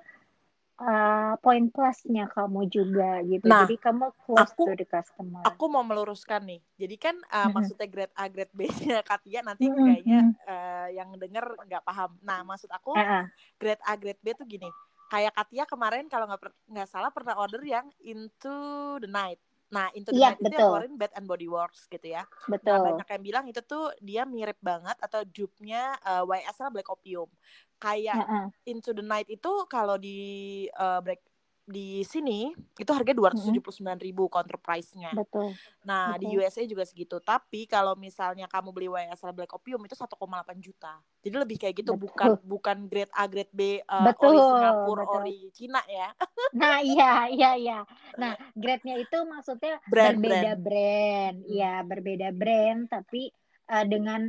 [0.83, 5.64] uh, poin plusnya kamu juga gitu nah, jadi kamu close aku, to the customer aku
[5.71, 7.53] mau meluruskan nih jadi kan uh, mm-hmm.
[7.55, 9.87] maksudnya grade A grade B-nya Katia nanti mm-hmm.
[9.87, 13.31] kayaknya uh, yang denger nggak paham nah maksud aku uh-uh.
[13.57, 14.68] grade A grade B tuh gini
[15.12, 16.40] kayak Katia kemarin kalau nggak
[16.73, 18.57] nggak salah pernah order yang Into
[18.97, 19.37] the Night.
[19.72, 20.52] Nah, Into the iya, Night betul.
[20.52, 22.28] itu yang keluarin Bed and Body Works gitu ya.
[22.28, 22.76] Nah, betul.
[22.76, 26.92] Nah, banyak yang bilang itu tuh dia mirip banget atau dupe-nya uh, eh, YSL Black
[26.92, 27.32] Opium.
[27.80, 28.46] Kayak uh -uh.
[28.68, 31.24] Into the Night itu kalau di uh, Black
[31.62, 35.14] di sini itu harga dua ratus tujuh puluh sembilan ribu counter price-nya.
[35.14, 35.55] Betul.
[35.87, 36.20] Nah Betul.
[36.20, 37.22] di USA juga segitu.
[37.22, 40.11] Tapi kalau misalnya kamu beli YSL Black Opium itu 1,8
[40.59, 40.98] juta.
[41.22, 42.03] Jadi lebih kayak gitu Betul.
[42.11, 44.35] bukan bukan grade A grade B uh, Betul.
[44.35, 45.16] ori Singapura Betul.
[45.22, 46.11] ori Cina ya.
[46.53, 47.79] Nah iya iya iya.
[48.20, 50.61] Nah grade-nya itu maksudnya brand, berbeda brand.
[50.61, 51.37] brand.
[51.48, 53.33] Ya berbeda brand tapi
[53.70, 54.29] uh, dengan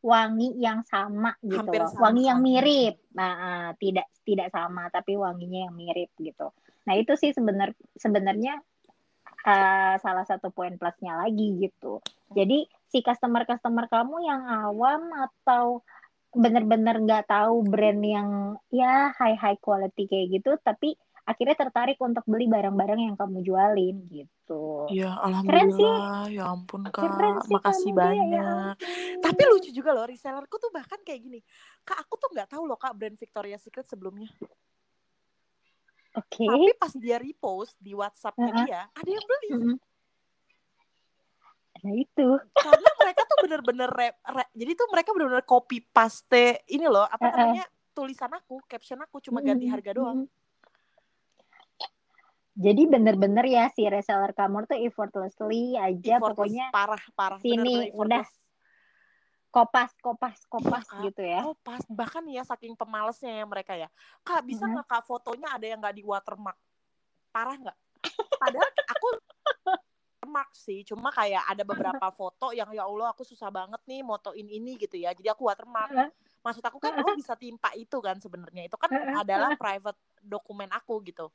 [0.00, 1.92] wangi yang sama gitu Hampir loh.
[1.92, 2.94] Sama, wangi yang mirip.
[3.12, 6.48] Nah, uh, tidak tidak sama tapi wanginya yang mirip gitu.
[6.90, 8.58] Nah itu sih sebenar sebenarnya
[9.46, 12.02] uh, salah satu poin plusnya lagi gitu.
[12.34, 15.86] Jadi si customer customer kamu yang awam atau
[16.34, 22.26] benar-benar nggak tahu brand yang ya high high quality kayak gitu, tapi akhirnya tertarik untuk
[22.26, 24.90] beli barang-barang yang kamu jualin gitu.
[24.90, 26.26] Iya, alhamdulillah.
[26.26, 28.74] Ya ampun kak, Keren sih makasih banyak.
[28.74, 28.74] Ya,
[29.22, 31.38] Tapi lucu juga loh, resellerku tuh bahkan kayak gini.
[31.86, 34.26] Kak, aku tuh nggak tahu loh kak brand Victoria's Secret sebelumnya.
[36.18, 36.42] Oke.
[36.42, 36.46] Okay.
[36.50, 38.66] Tapi pas dia repost di WhatsAppnya uh -huh.
[38.66, 39.50] dia, ada yang beli.
[39.50, 39.76] Uh -huh.
[41.80, 42.28] Nah itu.
[42.52, 47.24] Karena mereka tuh bener-bener rap, rap, jadi tuh mereka bener-bener copy paste ini loh, apa
[47.24, 47.38] uh -uh.
[47.38, 50.26] namanya tulisan aku, caption aku cuma ganti harga doang.
[52.60, 57.94] Jadi bener-bener ya si reseller kamu tuh effortlessly aja effortless, pokoknya parah parah sini bener
[57.94, 58.24] -bener udah
[59.50, 61.40] kopas kopas kopas iya, gitu ya.
[61.42, 63.90] Kopas bahkan ya saking pemalesnya ya mereka ya.
[64.22, 65.02] Kak bisa nggak uh -huh.
[65.02, 66.58] kak fotonya ada yang nggak di watermark?
[67.34, 67.78] Parah nggak?
[68.38, 69.06] Padahal aku
[69.66, 74.46] watermark sih cuma kayak ada beberapa foto yang ya allah aku susah banget nih motoin
[74.46, 75.10] ini gitu ya.
[75.10, 75.90] Jadi aku watermark.
[76.40, 78.70] Maksud aku kan aku bisa timpa itu kan sebenarnya.
[78.70, 81.26] Itu kan adalah private dokumen aku gitu.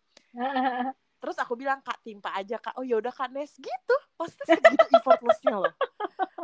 [1.20, 2.80] Terus aku bilang kak timpa aja kak.
[2.80, 3.96] Oh yaudah kak Nes gitu.
[4.16, 5.74] Pasti segitu effortlessnya loh.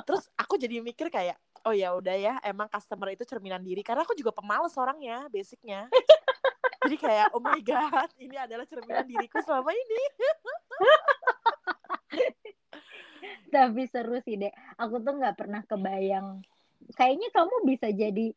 [0.04, 4.04] Terus aku jadi mikir kayak oh ya udah ya emang customer itu cerminan diri karena
[4.04, 5.88] aku juga pemalas orangnya basicnya
[6.86, 10.04] jadi kayak oh my god ini adalah cerminan diriku selama ini
[13.54, 16.42] tapi seru sih deh aku tuh nggak pernah kebayang
[16.98, 18.34] kayaknya kamu bisa jadi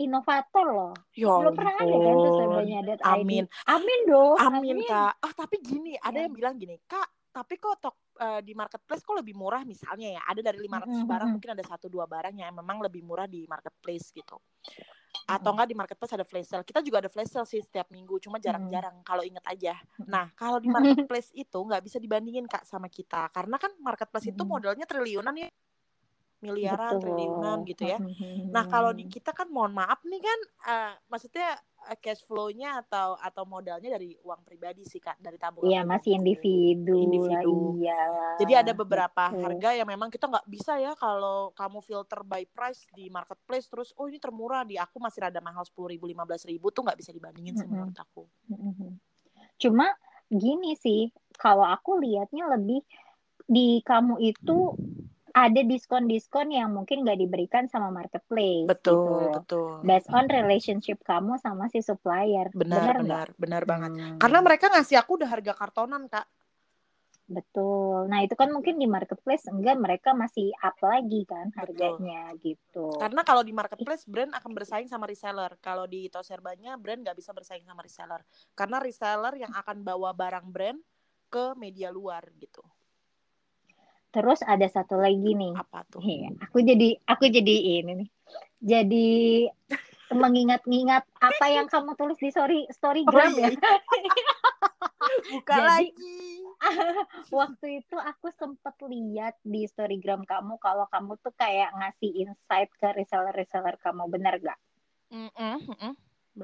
[0.00, 0.94] inovator loh.
[1.12, 3.44] Ya Belum pernah ada kan tuh ada Amin.
[3.68, 4.36] Amin dong.
[4.40, 4.88] Amin, amin.
[4.88, 5.12] kak.
[5.20, 6.24] Ah tapi gini, ada ya.
[6.24, 10.22] yang bilang gini, kak tapi kok tok uh, di marketplace kok lebih murah misalnya ya?
[10.26, 11.06] Ada dari 500 mm-hmm.
[11.06, 14.34] barang mungkin ada satu dua barang yang memang lebih murah di marketplace gitu.
[15.30, 16.66] Atau enggak di marketplace ada flash sale.
[16.66, 19.08] Kita juga ada flash sale sih setiap minggu cuma jarang-jarang mm-hmm.
[19.08, 19.74] kalau inget aja.
[20.10, 23.30] Nah kalau di marketplace itu nggak bisa dibandingin kak sama kita.
[23.30, 25.48] Karena kan marketplace itu modalnya triliunan ya.
[26.42, 27.14] Miliaran Betul.
[27.14, 27.98] triliunan gitu ya.
[28.50, 31.54] Nah kalau di kita kan mohon maaf nih kan, uh, maksudnya
[31.98, 35.68] cash flow-nya atau atau modalnya dari uang pribadi sih kak, dari tabungan.
[35.68, 36.96] Iya masih individu.
[36.96, 37.80] Individu.
[37.80, 38.00] Iya.
[38.38, 39.42] Jadi ada beberapa Betul.
[39.42, 43.90] harga yang memang kita nggak bisa ya kalau kamu filter by price di marketplace terus,
[43.96, 46.98] oh ini termurah di aku masih rada mahal sepuluh ribu lima belas ribu tuh nggak
[47.00, 48.28] bisa dibandingin sih menurut aku.
[49.60, 49.90] Cuma
[50.30, 52.80] gini sih, kalau aku lihatnya lebih
[53.50, 54.78] di kamu itu
[55.30, 58.66] ada diskon-diskon yang mungkin gak diberikan sama marketplace.
[58.66, 59.36] Betul, gitu.
[59.38, 59.70] betul.
[59.86, 62.50] Based on relationship kamu sama si supplier.
[62.52, 63.90] Benar, benar, benar, benar banget.
[63.96, 64.18] Hmm.
[64.18, 66.26] Karena mereka ngasih aku udah harga kartonan, Kak.
[67.30, 68.10] Betul.
[68.10, 72.42] Nah, itu kan mungkin di marketplace enggak mereka masih up lagi kan harganya Betul.
[72.42, 72.86] gitu.
[72.98, 75.54] Karena kalau di marketplace brand akan bersaing sama reseller.
[75.62, 78.26] Kalau di Toserbanya brand nggak bisa bersaing sama reseller.
[78.58, 80.82] Karena reseller yang akan bawa barang brand
[81.30, 82.66] ke media luar gitu.
[84.10, 85.54] Terus ada satu lagi nih.
[85.54, 86.02] Apa tuh?
[86.02, 88.08] Iya, aku jadi aku jadi ini nih.
[88.60, 89.08] Jadi
[90.10, 93.54] mengingat-ingat apa yang kamu tulis di story storygram oh, iya.
[93.54, 93.58] ya.
[95.32, 96.18] Buka jadi, lagi.
[97.38, 102.88] waktu itu aku sempet lihat di storygram kamu kalau kamu tuh kayak ngasih insight ke
[102.92, 104.58] reseller-reseller kamu, bener gak?
[105.08, 105.92] Mm -mm, mm -mm.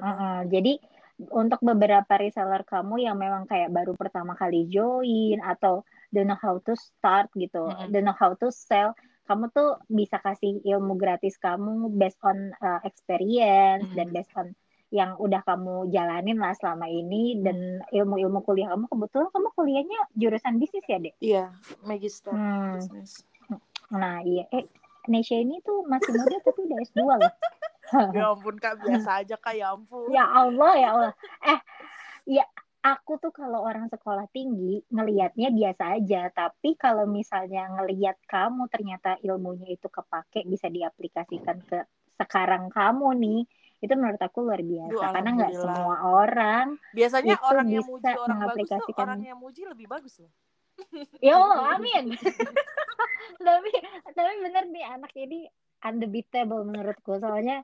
[0.01, 0.39] -uh.
[0.49, 0.81] Jadi
[1.29, 6.59] untuk beberapa reseller kamu yang memang kayak baru pertama kali join atau don't know how
[6.63, 7.91] to start gitu, mm-hmm.
[7.91, 8.95] don't know how to sell,
[9.27, 13.97] kamu tuh bisa kasih ilmu gratis kamu based on uh, experience mm-hmm.
[13.99, 14.55] dan based on
[14.87, 20.55] yang udah kamu jalanin lah selama ini dan ilmu-ilmu kuliah kamu kebetulan kamu kuliahnya jurusan
[20.63, 21.15] bisnis ya dek?
[21.19, 21.43] Iya,
[21.83, 22.79] magister Hmm.
[22.79, 23.27] bisnis.
[23.91, 24.63] Nah iya, eh
[25.11, 27.33] Nesha ini tuh masih muda tapi udah S2 loh.
[28.15, 30.11] Ya ampun kak, biasa aja kak, ya ampun.
[30.11, 31.13] ya Allah ya Allah.
[31.43, 31.59] Eh
[32.39, 32.43] ya
[32.87, 39.19] aku tuh kalau orang sekolah tinggi ngelihatnya biasa aja, tapi kalau misalnya ngelihat kamu ternyata
[39.19, 41.83] ilmunya itu kepake bisa diaplikasikan ke
[42.15, 43.41] sekarang kamu nih,
[43.83, 48.09] itu menurut aku luar biasa Duh, karena nggak semua orang Biasanya itu orang yang bisa
[48.09, 50.33] muji orang bagus tuh orang yang muji lebih bagus loh.
[51.25, 52.13] Ya Allah, amin.
[53.47, 53.71] tapi
[54.13, 55.49] tapi bener nih anak ini
[55.83, 57.61] undebatable menurutku soalnya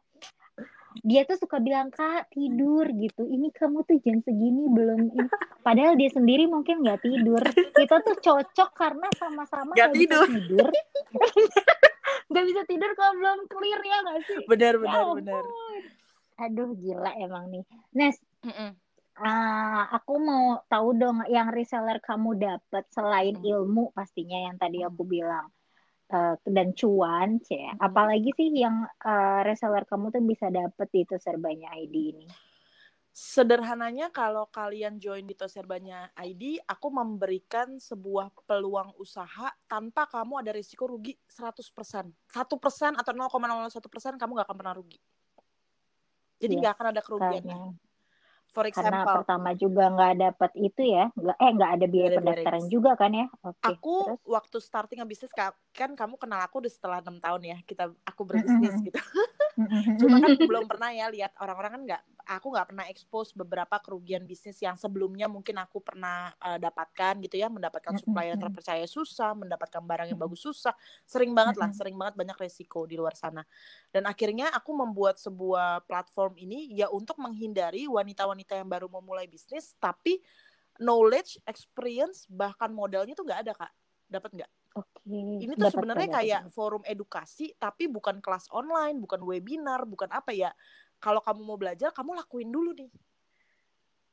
[1.01, 5.25] dia tuh suka bilang kak tidur gitu ini kamu tuh jam segini belum ini
[5.59, 7.41] padahal dia sendiri mungkin nggak tidur
[7.73, 10.25] kita tuh cocok karena sama-sama Nggak tidur.
[10.27, 10.67] tidur
[12.29, 15.17] nggak bisa tidur kalau belum clear ya nggak sih Benar, Ya benar, ampun.
[15.21, 15.45] benar.
[16.35, 18.73] aduh gila emang nih Nes Mm-mm.
[19.15, 23.45] Ah, aku mau tahu dong yang reseller kamu dapat selain Hmm.
[23.45, 25.53] ilmu pastinya yang tadi aku bilang
[26.13, 27.57] eh, dan cuan, C.
[27.57, 27.81] Hmm.
[27.81, 32.27] Apalagi sih yang eh, reseller kamu tuh bisa dapat itu serbanya ID ini.
[33.13, 40.49] Sederhananya kalau kalian join di Toserbanya ID, aku memberikan sebuah peluang usaha tanpa kamu ada
[40.49, 42.09] risiko rugi 100%.
[42.09, 44.97] 1% atau 0,01% kamu nggak akan pernah rugi.
[46.41, 47.57] Jadi Yes, nggak akan ada kerugiannya.
[47.61, 47.92] Karena
[48.53, 52.65] For karena example, pertama juga nggak dapat itu ya, nggak eh nggak ada biaya pendaftaran
[52.69, 53.25] juga kan ya?
[53.41, 53.65] Oke.
[53.65, 54.21] aku Terus?
[54.29, 57.89] waktu starting a bisnis ka- kan kamu kenal aku udah setelah enam tahun ya kita
[58.05, 58.93] aku berbisnis gitu.
[60.05, 64.23] Cuma kan belum pernah ya lihat orang-orang kan nggak aku nggak pernah expose beberapa kerugian
[64.23, 69.35] bisnis yang sebelumnya mungkin aku pernah eh, dapatkan gitu ya mendapatkan supplier yang terpercaya susah
[69.35, 73.43] mendapatkan barang yang bagus susah sering banget lah sering banget banyak resiko di luar sana.
[73.91, 79.75] Dan akhirnya aku membuat sebuah platform ini ya untuk menghindari wanita-wanita yang baru memulai bisnis
[79.77, 80.23] tapi
[80.81, 83.71] knowledge experience bahkan modalnya tuh nggak ada kak.
[84.09, 84.51] Dapat nggak?
[84.73, 85.05] Oke.
[85.13, 90.49] ini tuh sebenarnya kayak forum edukasi tapi bukan kelas online bukan webinar bukan apa ya
[91.03, 92.89] kalau kamu mau belajar kamu lakuin dulu nih.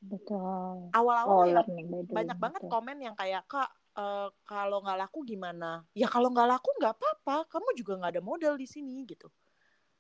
[0.01, 0.91] Betul.
[0.91, 2.73] awal-awal Oh, doing, banyak banget betul.
[2.73, 5.87] komen yang kayak kak eh, kalau nggak laku gimana?
[5.95, 9.31] Ya kalau nggak laku nggak apa-apa kamu juga nggak ada modal di sini gitu.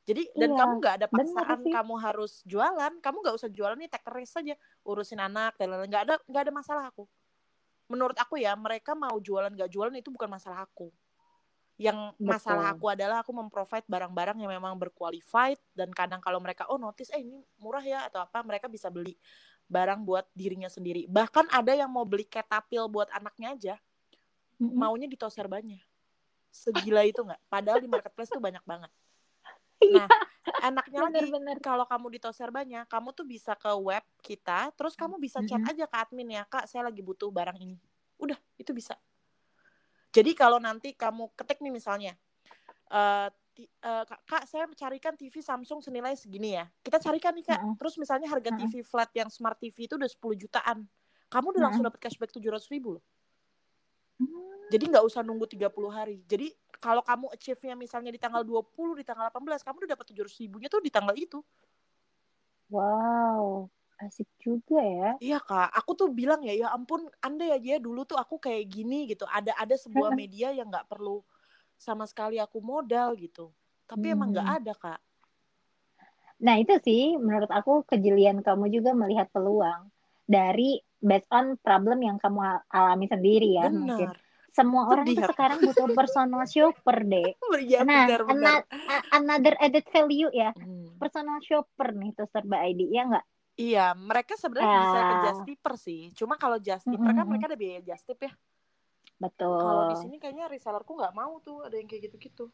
[0.09, 3.91] Jadi dan Iya, kamu nggak ada paksaan kamu harus jualan kamu nggak usah jualan nih
[3.93, 5.91] take risk aja urusin anak dan lain-lain.
[5.93, 7.05] Nggak ada nggak ada masalah aku.
[7.93, 10.91] Menurut aku ya mereka mau jualan nggak jualan itu bukan masalah aku
[11.81, 12.77] yang masalah Betul.
[12.77, 17.25] aku adalah aku memprovide barang-barang yang memang berqualified dan kadang kalau mereka oh notice eh
[17.25, 19.17] ini murah ya atau apa mereka bisa beli
[19.65, 23.75] barang buat dirinya sendiri bahkan ada yang mau beli ketapil buat anaknya aja
[24.61, 24.77] Mm-mm.
[24.77, 25.81] maunya di toserbannya
[26.53, 28.93] segila itu nggak padahal di marketplace tuh banyak banget
[29.81, 30.09] Iya, nah
[30.61, 31.57] enaknya lagi bener-bener.
[31.65, 35.73] kalau kamu di toserbannya kamu tuh bisa ke web kita terus kamu bisa chat Mm-mm.
[35.73, 37.81] aja ke admin ya kak saya lagi butuh barang ini
[38.21, 39.01] udah itu bisa
[40.11, 42.13] jadi kalau nanti kamu ketik nih misalnya
[42.91, 47.55] eh, ti- eh, kak, kak saya carikan TV Samsung senilai segini ya kita carikan nih
[47.55, 47.75] kak Mm-mm.
[47.79, 48.71] terus misalnya harga Mm-mm.
[48.71, 50.87] TV flat yang smart TV itu udah 10 jutaan
[51.31, 53.05] kamu udah langsung dapat cashback 700 ribu loh
[54.21, 54.69] Hmm.
[54.69, 56.21] jadi nggak usah nunggu 30 hari.
[56.29, 60.37] Jadi kalau kamu achieve-nya misalnya di tanggal 20, di tanggal 18, kamu udah dapat 700
[60.45, 61.41] ribunya tuh di tanggal itu.
[62.69, 65.11] Wow, asik juga ya.
[65.21, 68.65] Iya kak, aku tuh bilang ya, ya ampun, anda ya ya dulu tuh aku kayak
[68.73, 69.29] gini gitu.
[69.29, 71.21] Ada ada sebuah media yang nggak perlu
[71.77, 73.53] sama sekali aku modal gitu.
[73.85, 74.57] Tapi emang nggak Hmm.
[74.65, 75.01] ada kak.
[76.41, 79.93] Nah, itu sih menurut aku kejelian kamu juga melihat peluang
[80.25, 84.09] dari based on problem yang kamu al- alami sendiri ya mungkin.
[84.09, 84.17] Benar.
[84.51, 87.37] Semua orang Sedih tuh sekarang butuh personal shopper deh.
[87.61, 88.61] Iya Nah, benar benar.
[89.13, 90.97] another added value ya, Hmm.
[90.97, 93.27] personal shopper nih tuh serba ID ya nggak?
[93.61, 95.23] Iya, mereka sebenarnya bisa ke Ah.
[95.29, 96.09] just tipper sih.
[96.17, 98.33] Cuma kalau just tipper kan mereka ada biaya just tip ya.
[99.21, 99.61] Betul.
[99.61, 102.49] Kalau di sini kayaknya resellerku nggak mau tuh ada yang kayak gitu-gitu.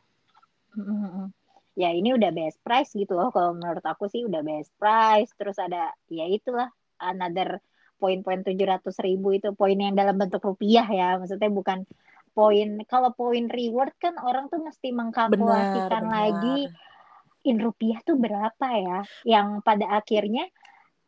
[1.79, 3.31] Ya ini udah best price gitu loh.
[3.31, 5.31] Kalau menurut aku sih udah best price.
[5.39, 6.67] Terus ada ya itulah
[6.99, 7.63] another
[8.03, 11.23] poin-poin tujuh ratus ribu itu poin yang dalam bentuk rupiah ya.
[11.23, 11.87] Maksudnya bukan
[12.35, 12.83] poin.
[12.91, 16.67] Kalau poin reward kan orang tuh mesti mengkalkulasikan lagi
[17.47, 18.99] in rupiah tuh berapa ya.
[19.23, 20.51] Yang pada akhirnya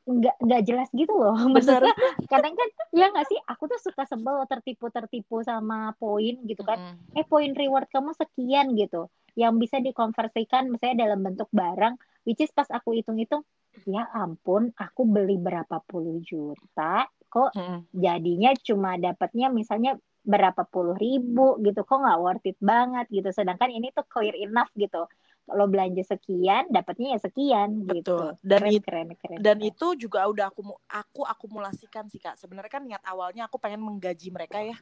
[0.08, 1.36] nggak nggak jelas gitu loh.
[1.54, 1.92] Maksudnya
[2.32, 3.38] kadang kan ya nggak sih.
[3.52, 7.18] Aku tuh suka sebel tertipu tertipu sama poin gitu kan Mm-mm.
[7.18, 11.94] eh poin reward kamu sekian gitu yang bisa dikonversikan misalnya dalam bentuk barang
[12.26, 13.42] which is pas aku hitung-hitung
[13.86, 17.86] ya ampun aku beli berapa puluh juta kok Mm-mm.
[17.94, 19.94] jadinya cuma dapatnya misalnya
[20.26, 24.68] berapa puluh ribu gitu kok nggak worth it banget gitu sedangkan ini tuh clear enough
[24.76, 25.06] gitu
[25.48, 27.96] lo belanja sekian dapatnya ya sekian Betul.
[27.96, 29.70] gitu Dan keren, it- keren keren dan keren.
[29.72, 34.28] itu juga udah aku aku akumulasikan sih kak sebenarnya kan niat awalnya aku pengen menggaji
[34.28, 34.76] mereka ya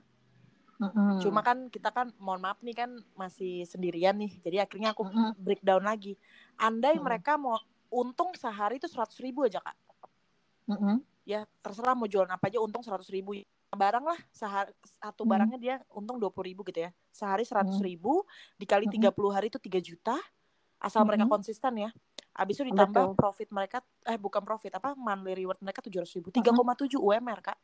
[0.76, 1.24] Mm-mm.
[1.24, 5.32] cuma kan kita kan mohon maaf nih kan masih sendirian nih jadi akhirnya aku Mm-mm.
[5.40, 6.18] breakdown lagi
[6.58, 7.06] andai Mm-mm.
[7.06, 7.56] mereka mau
[7.88, 9.76] untung sehari itu seratus ribu aja kak
[10.68, 11.00] Mm-mm.
[11.24, 15.74] ya terserah mau jualan apa aja untung seratus ribu barang lah sehari satu barangnya dia
[15.92, 18.24] untung dua puluh ribu gitu ya sehari seratus ribu
[18.56, 20.16] dikali tiga puluh hari itu tiga juta
[20.80, 21.34] asal mereka Hmm.
[21.40, 21.90] konsisten ya.
[22.36, 23.16] Abis itu ditambah Betul.
[23.16, 26.28] profit mereka eh bukan profit apa monthly reward mereka tujuh ratus ribu.
[26.30, 26.36] Hmm.
[26.40, 27.58] tiga koma tujuh UMR kak.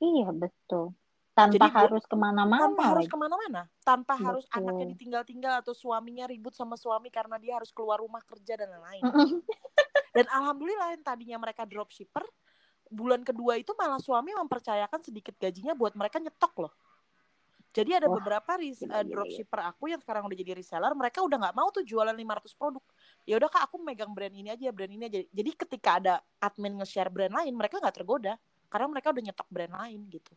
[0.00, 0.94] Iya betul.
[1.30, 3.62] Tanpa Jadi harus ke mana-mana tanpa harus ke mana-mana.
[3.80, 4.60] Tanpa harus Betul.
[4.60, 9.02] anaknya ditinggal-tinggal atau suaminya ribut sama suami karena dia harus keluar rumah kerja dan lain-lain.
[10.16, 12.26] Dan alhamdulillah yang tadinya mereka dropshipper
[12.90, 16.72] bulan kedua itu malah suami mempercayakan sedikit gajinya buat mereka nyetok loh
[17.70, 21.56] jadi ada Wah, beberapa gila, dropshipper aku yang sekarang udah jadi reseller mereka udah nggak
[21.56, 22.84] mau tuh jualan 500 produk
[23.24, 26.78] ya udah kak aku megang brand ini aja brand ini aja jadi ketika ada admin
[26.82, 28.34] nge-share brand lain mereka nggak tergoda
[28.70, 30.34] karena mereka udah nyetok brand lain gitu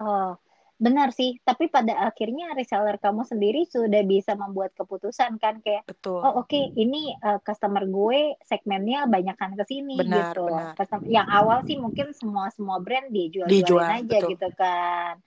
[0.00, 0.32] Oh,
[0.80, 1.36] benar sih.
[1.44, 6.56] Tapi pada akhirnya reseller kamu sendiri sudah bisa membuat keputusan kan kayak, betul oh oke
[6.56, 10.48] ini uh, customer gue segmennya banyakkan ke sini gitu.
[10.48, 10.72] benar.
[11.04, 14.32] Yang awal sih mungkin semua semua brand dijual Dijual, aja betul.
[14.32, 15.20] gitu kan.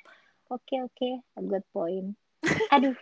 [0.53, 2.13] Oke oke, a good point.
[2.69, 2.93] Aduh,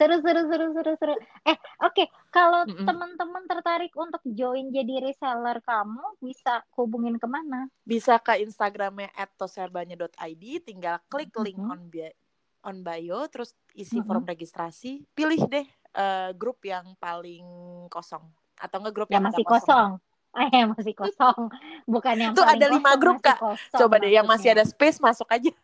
[0.00, 1.14] seru seru seru seru seru.
[1.44, 1.52] Eh,
[1.82, 2.86] oke, kalau Mm-mm.
[2.86, 7.68] teman-teman tertarik untuk join jadi reseller kamu bisa hubungin ke mana?
[7.84, 11.68] bisa ke Instagramnya @toserbanya.id tinggal klik link Mhm.
[11.68, 12.16] on bi-
[12.64, 14.06] on bio terus isi Mhm.
[14.08, 17.44] form registrasi pilih deh eh, grup yang paling
[17.92, 18.24] kosong
[18.56, 19.68] atau enggak grup yang yang, masih kosong.
[19.68, 19.92] kosong.
[20.50, 21.46] Eh, masih kosong.
[21.86, 23.38] Bukan yang Tuh paling ada lima grup, Kak.
[23.38, 25.54] kosong coba deh yang masih ada space masuk aja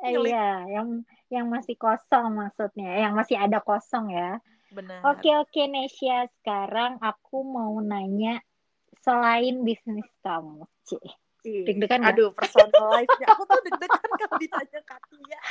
[0.00, 0.88] Eh, iya, yang
[1.28, 4.40] yang masih kosong maksudnya, yang masih ada kosong ya.
[4.72, 6.28] benar Oke, oke, Nesya.
[6.40, 8.40] Sekarang aku mau nanya
[9.04, 11.19] selain bisnis kamu, Cik.
[11.40, 15.40] Ih, deg-degan aduh personal life-nya aku tuh deg-degan kalau ditanya Katia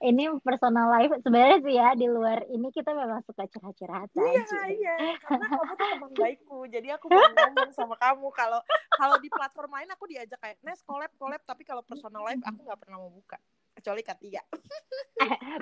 [0.00, 4.60] Ini personal life sebenarnya sih ya di luar ini kita memang suka curhat-curhat Iya, aja.
[4.68, 4.94] iya.
[5.24, 6.58] Karena kamu tuh teman baikku.
[6.68, 8.60] Jadi aku mau ngomong sama kamu kalau
[8.92, 12.60] kalau di platform lain aku diajak kayak Nes collab collab tapi kalau personal life aku
[12.64, 13.40] nggak pernah mau buka.
[13.72, 14.42] Kecuali Katia.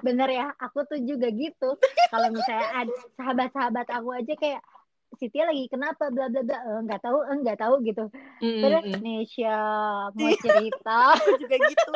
[0.03, 1.79] Bener ya, aku tuh juga gitu.
[2.11, 4.63] Kalau misalnya ada sahabat-sahabat aku aja kayak
[5.17, 8.05] Siti lagi kenapa bla bla bla Eh, nggak tahu eh, nggak tahu gitu.
[8.61, 9.01] Padahal Mm-mm.
[9.01, 9.57] Nesya
[10.19, 11.15] mau cerita.
[11.17, 11.93] Aku juga gitu.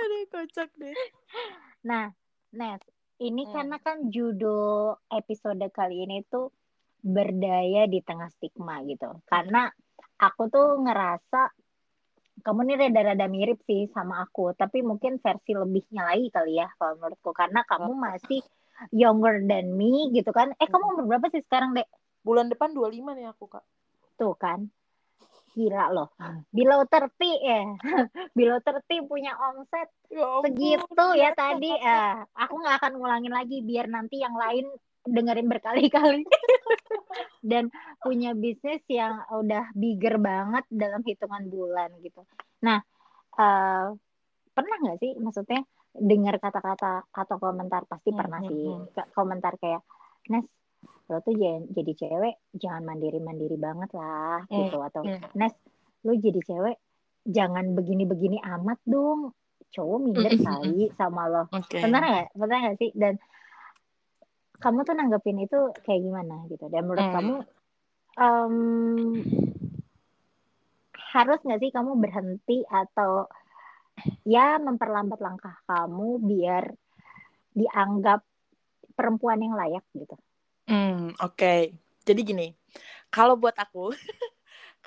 [0.00, 0.96] Aduh, kocak deh.
[1.84, 2.08] Nah,
[2.56, 2.80] Nes,
[3.20, 3.52] ini Hmm.
[3.52, 6.50] karena kan judul episode kali ini tuh
[7.00, 9.08] berdaya di tengah stigma gitu.
[9.28, 9.68] Karena
[10.20, 11.52] aku tuh ngerasa
[12.40, 16.96] kamu nih rada-rada mirip sih sama aku, tapi mungkin versi lebihnya lagi kali ya kalau
[16.96, 18.40] menurutku karena kamu masih
[18.88, 20.56] younger than me gitu kan.
[20.56, 21.88] Eh, kamu umur berapa sih sekarang, Dek?
[22.24, 23.64] Bulan depan 25 nih aku, Kak.
[24.16, 24.68] Tuh kan.
[25.52, 26.08] Gila loh.
[26.54, 27.10] Below 30
[27.42, 27.60] ya.
[28.38, 31.38] Below 30 punya omset Ya ampun, segitu ya biasa.
[31.38, 34.66] tadi eh aku nggak akan ngulangin lagi biar nanti yang lain
[35.06, 36.26] dengerin berkali-kali
[37.50, 37.70] dan
[38.02, 42.26] punya bisnis yang udah bigger banget dalam hitungan bulan gitu
[42.58, 42.82] nah
[43.38, 43.86] eh,
[44.50, 49.10] pernah nggak sih maksudnya dengar kata-kata atau komentar pasti pernah sih hmm.
[49.10, 49.82] Komentar kayak
[50.30, 50.46] Nes
[51.10, 51.34] lo tuh
[51.66, 55.34] jadi cewek jangan mandiri-mandiri banget lah Hmm, gitu atau hmm.
[55.34, 55.54] Nes
[56.06, 56.76] lo jadi cewek
[57.26, 59.34] jangan begini-begini amat dong
[59.70, 61.78] cowok minder Mm, mm, mm, kali sama lo Oke.
[61.78, 63.14] benar nggak benar nggak sih dan
[64.58, 67.14] kamu tuh nanggepin itu kayak gimana gitu dan menurut Hmm.
[67.14, 67.34] kamu
[68.18, 68.54] em,
[71.12, 73.26] harus nggak sih kamu berhenti atau
[74.24, 76.64] ya memperlambat langkah kamu biar
[77.54, 78.22] dianggap
[78.94, 80.14] perempuan yang layak gitu
[80.70, 81.74] Hmm, oke.
[82.06, 82.46] Jadi gini,
[83.10, 83.90] kalau buat aku,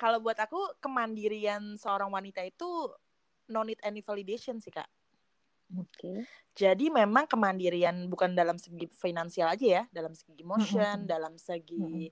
[0.00, 2.88] kalau buat aku kemandirian seorang wanita itu
[3.52, 4.88] no need any validation sih kak.
[5.72, 6.12] Oke
[6.54, 11.10] Jadi memang kemandirian bukan dalam segi finansial aja ya, dalam segi emotion, Mm-mm.
[11.10, 12.06] dalam segi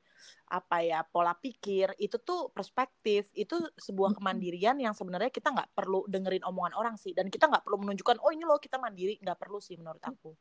[0.50, 6.04] apa ya pola pikir itu tuh perspektif itu sebuah kemandirian yang sebenarnya kita nggak perlu
[6.10, 9.38] dengerin omongan orang sih dan kita nggak perlu menunjukkan oh ini loh kita mandiri nggak
[9.38, 10.34] perlu sih menurut aku.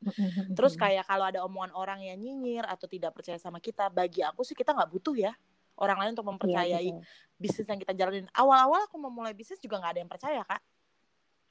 [0.58, 4.42] Terus kayak kalau ada omongan orang yang nyinyir atau tidak percaya sama kita, bagi aku
[4.44, 5.34] sih kita nggak butuh ya
[5.80, 7.06] orang lain untuk Iya, mempercayai betul.
[7.38, 8.28] bisnis yang kita jalanin.
[8.34, 10.62] Awal-awal aku memulai bisnis juga nggak ada yang percaya kak.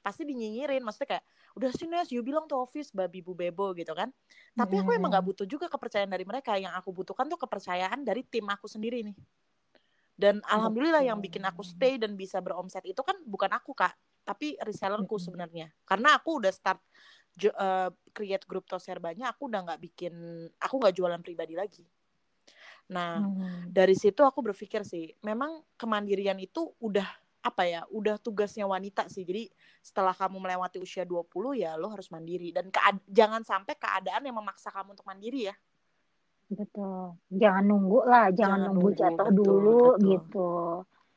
[0.01, 1.25] Pasti dinyinyirin, maksudnya kayak
[1.55, 4.09] udah sih Nes, you bilang tuh office babi bu bebo gitu kan.
[4.57, 6.57] Tapi aku emang nggak butuh juga kepercayaan dari mereka.
[6.57, 9.15] Yang aku butuhkan tuh kepercayaan dari tim aku sendiri nih.
[10.17, 14.53] Dan alhamdulillah yang bikin aku stay dan bisa beromset itu kan bukan aku kak, tapi
[14.61, 15.73] resellerku sebenarnya.
[15.85, 16.81] Karena aku udah start
[17.49, 20.13] uh, create grup Toserbanya aku udah nggak bikin
[20.59, 21.85] aku nggak jualan pribadi lagi
[22.91, 23.71] nah hmm.
[23.71, 27.07] dari situ aku berpikir sih memang kemandirian itu udah
[27.41, 29.25] apa ya udah tugasnya wanita sih.
[29.25, 29.49] Jadi
[29.81, 31.25] setelah kamu melewati usia 20
[31.57, 32.53] ya lo harus mandiri.
[32.53, 32.69] Dan
[33.09, 35.55] jangan sampai keadaan yang memaksa kamu untuk mandiri ya.
[36.51, 37.17] Betul.
[37.31, 38.99] Jangan nunggu lah jangan, jangan nunggu, nunggu.
[39.01, 40.05] jatuh betul, dulu betul.
[40.05, 40.49] gitu.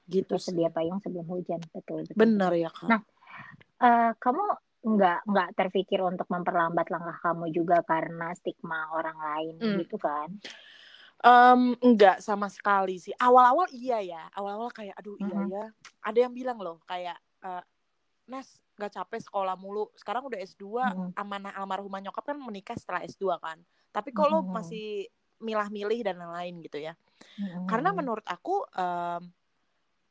[0.04, 1.60] Gitu sedia payung sebelum hujan.
[1.72, 2.16] Betul betul.
[2.16, 2.88] Benar ya kak.
[2.88, 3.00] Nah
[3.84, 4.44] uh, kamu
[4.84, 9.76] nggak nggak terpikir untuk memperlambat langkah kamu juga karena stigma orang lain hmm.
[9.84, 10.28] gitu kan?
[11.24, 13.16] Um, enggak sama sekali sih.
[13.16, 14.22] Awal-awal iya ya.
[14.36, 15.56] Awal-awal kayak aduh iya mm-hmm.
[15.56, 15.64] ya.
[16.04, 17.64] Ada yang bilang loh kayak uh,
[18.28, 19.88] Nes nggak capek sekolah mulu.
[19.96, 21.10] Sekarang udah S2, mm-hmm.
[21.16, 23.56] amanah almarhumah nyokap kan menikah setelah S2 kan.
[23.88, 24.52] Tapi kalau mm-hmm.
[24.52, 25.08] masih
[25.40, 26.92] milah-milih dan lain-lain gitu ya.
[27.40, 27.66] Mm-hmm.
[27.72, 29.22] Karena menurut aku um,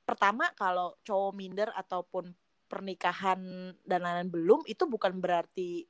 [0.03, 2.34] pertama kalau cowok minder ataupun
[2.66, 5.86] pernikahan dan lain-lain belum itu bukan berarti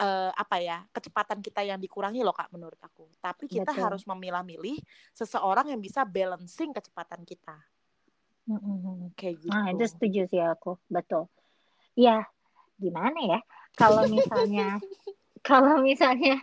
[0.00, 3.06] uh, apa ya kecepatan kita yang dikurangi loh kak menurut aku.
[3.20, 3.84] Tapi kita betul.
[3.84, 4.80] harus memilah-milih
[5.12, 7.56] seseorang yang bisa balancing kecepatan kita.
[8.50, 9.14] Mm-hmm.
[9.14, 9.52] kayak gitu.
[9.52, 10.80] nah itu setuju sih aku.
[10.90, 11.28] Betul.
[11.94, 12.26] Ya
[12.80, 13.40] gimana ya?
[13.76, 14.80] Kalau misalnya
[15.48, 16.40] kalau misalnya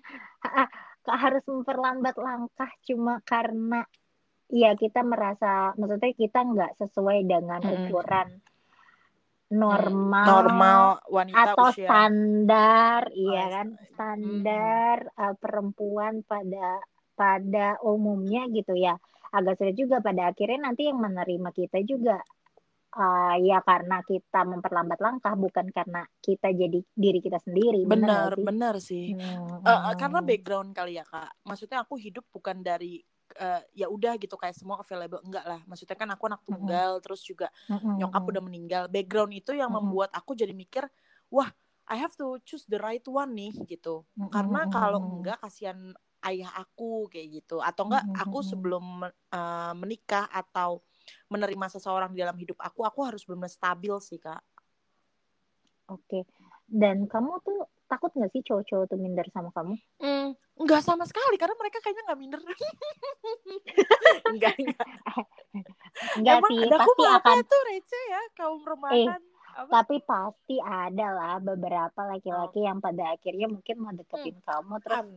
[1.07, 3.83] harus memperlambat langkah cuma karena
[4.47, 8.39] ya kita merasa maksudnya kita nggak sesuai dengan ukuran
[9.47, 11.87] normal normal wanita atau usia.
[11.87, 15.21] standar oh, iya kan standar hmm.
[15.23, 16.83] uh, perempuan pada
[17.15, 18.99] pada umumnya gitu ya
[19.31, 22.19] agak sulit juga pada akhirnya nanti yang menerima kita juga
[22.95, 28.83] uh, ya karena kita memperlambat langkah bukan karena kita jadi diri kita sendiri benar benar
[28.83, 29.19] sih, sih.
[29.19, 29.63] Hmm.
[29.63, 32.99] Uh, karena background kali ya kak maksudnya aku hidup bukan dari
[33.36, 36.97] uh, ya udah gitu kayak semua available enggak lah maksudnya kan aku anak tunggal mm
[36.97, 37.03] -hmm.
[37.03, 37.93] terus juga mm -hmm.
[37.99, 39.88] nyokap udah meninggal background itu yang mm -hmm.
[39.91, 40.88] membuat aku jadi mikir
[41.28, 41.51] wah
[41.88, 44.32] I have to choose the right one nih gitu mm -hmm.
[44.32, 45.91] karena kalau enggak kasihan
[46.25, 48.23] ayah aku kayak gitu atau enggak mm -hmm.
[48.23, 50.82] aku sebelum uh, menikah atau
[51.32, 54.43] menerima seseorang di dalam hidup aku aku harus benar-benar stabil sih kak
[55.88, 56.23] oke okay.
[56.67, 59.75] dan kamu tuh takut nggak sih cowok-cowok tuh minder sama kamu?
[60.03, 60.29] Mm,
[60.63, 62.39] nggak sama sekali karena mereka kayaknya nggak minder.
[64.31, 64.88] enggak enggak.
[66.19, 69.21] enggak Emang sih, pasti akan tuh receh ya kaum rumahan.
[69.57, 72.65] Eh, tapi pasti ada lah beberapa laki-laki oh.
[72.69, 74.45] yang pada akhirnya mungkin mau deketin hmm.
[74.45, 75.09] kamu terus um,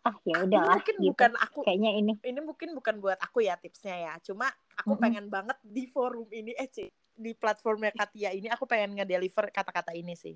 [0.00, 1.08] ah ya udahlah mungkin gitu.
[1.12, 4.48] bukan aku kayaknya ini ini mungkin bukan buat aku ya tipsnya ya cuma
[4.80, 5.04] aku mm -hmm.
[5.04, 6.68] pengen banget di forum ini eh
[7.20, 10.32] di platformnya Katia ini aku pengen ngedeliver kata-kata ini sih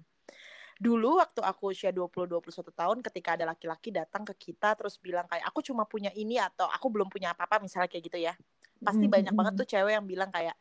[0.80, 5.24] dulu waktu aku usia 20 21 tahun ketika ada laki-laki datang ke kita terus bilang
[5.30, 8.34] kayak aku cuma punya ini atau aku belum punya apa-apa misalnya kayak gitu ya
[8.82, 9.14] pasti mm-hmm.
[9.14, 10.56] banyak banget tuh cewek yang bilang kayak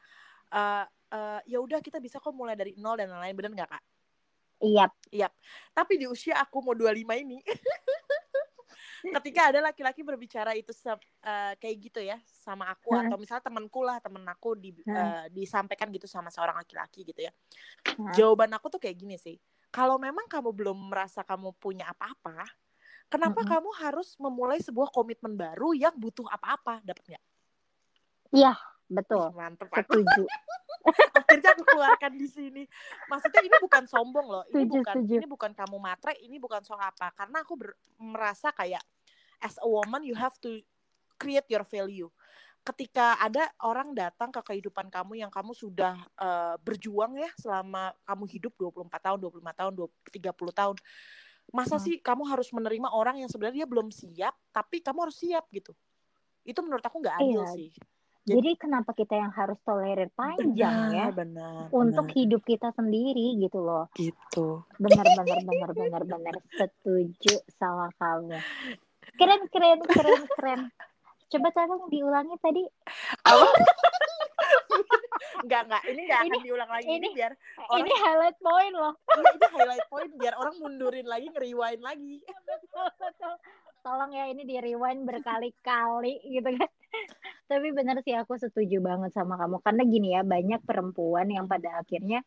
[0.54, 3.84] uh, uh, ya udah kita bisa kok mulai dari nol dan lain-lain bener nggak kak
[4.64, 4.88] Iya.
[5.12, 5.28] Iya.
[5.76, 7.44] Tapi di usia aku mau 25 ini
[9.20, 10.96] ketika ada laki-laki berbicara itu uh,
[11.60, 13.04] kayak gitu ya sama aku hmm.
[13.08, 14.96] atau misalnya temanku lah temen aku di, hmm.
[14.96, 17.32] uh, disampaikan gitu sama seorang laki-laki gitu ya
[18.00, 18.16] hmm.
[18.16, 19.36] jawaban aku tuh kayak gini sih
[19.74, 22.46] kalau memang kamu belum merasa kamu punya apa-apa,
[23.10, 23.54] kenapa mm -hmm.
[23.58, 26.86] kamu harus memulai sebuah komitmen baru yang butuh apa-apa?
[26.86, 27.26] Dapat nggak?
[28.38, 28.54] Iya,
[28.86, 29.34] betul.
[29.34, 29.74] Mantep.
[29.74, 30.30] Setuju.
[31.18, 32.64] Akhirnya aku keluarkan di sini.
[33.10, 34.44] Maksudnya ini bukan sombong loh.
[34.54, 35.16] Ini setuju, bukan setuju.
[35.18, 37.10] ini bukan kamu matre, ini bukan soal apa.
[37.18, 37.58] Karena aku
[37.98, 38.84] merasa kayak
[39.42, 40.62] as a woman you have to
[41.18, 42.14] create your value
[42.64, 48.24] ketika ada orang datang ke kehidupan kamu yang kamu sudah uh, berjuang ya selama kamu
[48.32, 49.92] hidup 24 tahun, 25 tahun, 20,
[50.24, 50.76] 30 tahun.
[51.52, 51.84] Masa hmm.
[51.84, 55.76] sih kamu harus menerima orang yang sebenarnya dia belum siap, tapi kamu harus siap gitu.
[56.48, 57.52] Itu menurut aku nggak adil iya.
[57.52, 57.70] sih.
[58.24, 61.06] Jadi, Jadi kenapa kita yang harus tolerir panjang benar, ya?
[61.12, 61.68] Benar.
[61.76, 62.16] Untuk benar.
[62.16, 63.92] hidup kita sendiri gitu loh.
[64.00, 64.64] Gitu.
[64.80, 68.40] Benar benar benar benar benar setuju sama kamu.
[69.20, 70.62] Keren keren keren keren.
[71.34, 72.64] Coba tolong diulangi tadi.
[73.34, 73.50] Oh.
[75.44, 76.88] enggak enggak ini enggak akan diulang lagi.
[76.88, 77.32] Ini, ini biar
[77.68, 78.94] orang ini highlight point loh.
[79.12, 82.22] Ini, ini highlight point biar orang mundurin lagi ngeriwain lagi.
[83.84, 86.70] Tolong ya ini di rewind berkali-kali gitu kan.
[87.52, 89.60] Tapi benar sih aku setuju banget sama kamu.
[89.60, 92.24] Karena gini ya banyak perempuan yang pada akhirnya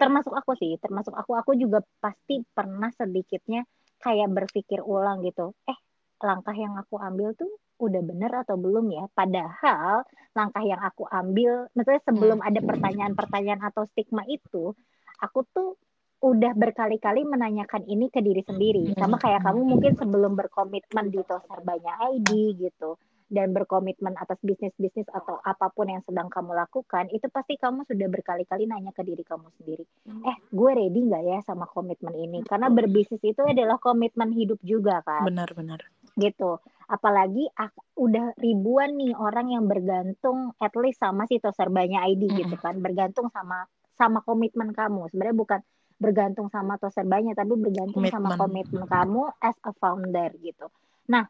[0.00, 3.68] termasuk aku sih termasuk aku aku juga pasti pernah sedikitnya
[4.00, 5.52] kayak berpikir ulang gitu.
[5.68, 5.76] Eh
[6.20, 7.50] langkah yang aku ambil tuh
[7.80, 9.04] udah bener atau belum ya?
[9.12, 10.04] Padahal
[10.36, 12.48] langkah yang aku ambil, maksudnya sebelum hmm.
[12.48, 14.76] ada pertanyaan-pertanyaan atau stigma itu,
[15.18, 15.80] aku tuh
[16.20, 18.92] udah berkali-kali menanyakan ini ke diri sendiri.
[18.92, 18.96] Hmm.
[19.00, 23.00] Sama kayak kamu mungkin sebelum berkomitmen di Tosar Banyak ID gitu.
[23.30, 28.10] Dan berkomitmen atas bisnis-bisnis atau apa pun yang sedang kamu lakukan, itu pasti kamu sudah
[28.10, 30.26] berkali-kali nanya ke diri kamu sendiri, Hmm.
[30.26, 32.42] eh gue ready nggak ya sama komitmen ini?
[32.42, 35.78] Karena berbisnis itu adalah komitmen hidup juga kan, Benar-benar.
[36.12, 36.58] gitu.
[36.84, 42.50] Apalagi ak- udah ribuan nih orang yang bergantung at least sama si Toserbanya ID gitu
[42.50, 42.60] Mm-mm.
[42.60, 43.64] kan, bergantung sama
[43.94, 45.06] sama komitmen kamu.
[45.08, 45.60] Sebenarnya bukan
[45.96, 48.66] bergantung sama Toserbanya, tapi bergantung sama Komitmen.
[48.66, 50.66] komitmen kamu as a founder gitu.
[51.06, 51.28] Nah,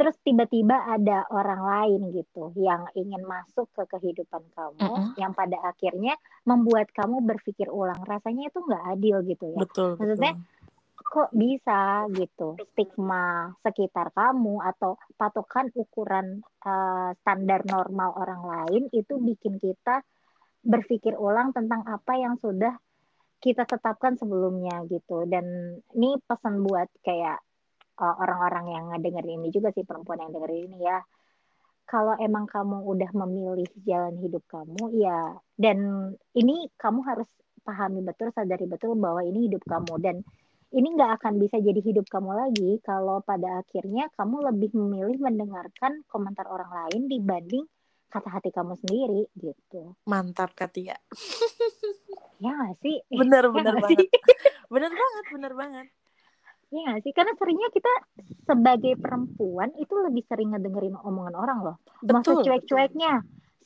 [0.00, 5.12] terus tiba-tiba ada orang lain gitu yang ingin masuk ke kehidupan kamu Mm-mm.
[5.20, 6.16] yang pada akhirnya
[6.48, 8.00] membuat kamu berpikir ulang.
[8.08, 9.60] Rasanya itu nggak adil gitu ya.
[9.60, 11.04] Betul, Maksudnya, betul.
[11.04, 11.80] kok bisa?
[12.16, 12.48] gitu.
[12.72, 20.00] Stigma sekitar kamu atau patokan ukuran eh, standar normal orang lain itu bikin kita
[20.64, 22.72] berpikir ulang tentang apa yang sudah
[23.36, 25.28] kita tetapkan sebelumnya gitu.
[25.28, 27.36] Dan ini pesan buat kayak
[28.00, 30.98] uh, orang-orang yang ngedengerin ini juga sih perempuan yang dengerin ini ya
[31.84, 35.78] kalau emang kamu udah memilih jalan hidup kamu ya dan
[36.32, 37.28] ini kamu harus
[37.60, 40.16] pahami betul sadari betul bahwa ini hidup kamu dan
[40.70, 46.06] ini nggak akan bisa jadi hidup kamu lagi kalau pada akhirnya kamu lebih memilih mendengarkan
[46.06, 47.66] komentar orang lain dibanding
[48.06, 50.94] kata hati kamu sendiri gitu Mantap, Katia.
[52.38, 53.98] ya nggak sih Bener, Ya bener banget.
[53.98, 54.06] sih?
[54.70, 55.86] Bener banget, bener banget.
[56.70, 57.10] Iya sih?
[57.10, 57.92] Karena seringnya kita
[58.46, 61.76] sebagai perempuan itu lebih sering ngedengerin omongan orang loh.
[61.98, 62.46] Betul, betul.
[62.46, 63.12] secuek-cueknya,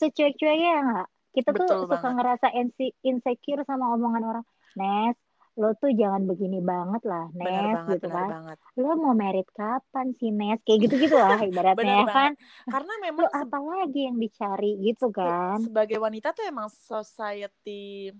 [0.00, 1.08] secuek-cueknya ya nggak?
[1.34, 2.14] Kita tuh Betul suka banget.
[2.16, 4.44] ngerasa insi- insecure sama omongan orang.
[4.74, 5.16] Nes,
[5.54, 8.28] lo tuh jangan begini banget lah, Bener Nes, banget, gitu bener kan.
[8.32, 8.56] banget.
[8.74, 10.58] Lo mau merit kapan sih, Nes?
[10.64, 12.32] Kayak gitu-gitu lah Bener ibaratnya ya kan.
[12.66, 15.58] Karena Lo memang se- apa lagi yang dicari gitu se- kan?
[15.60, 18.10] sebagai wanita tuh emang society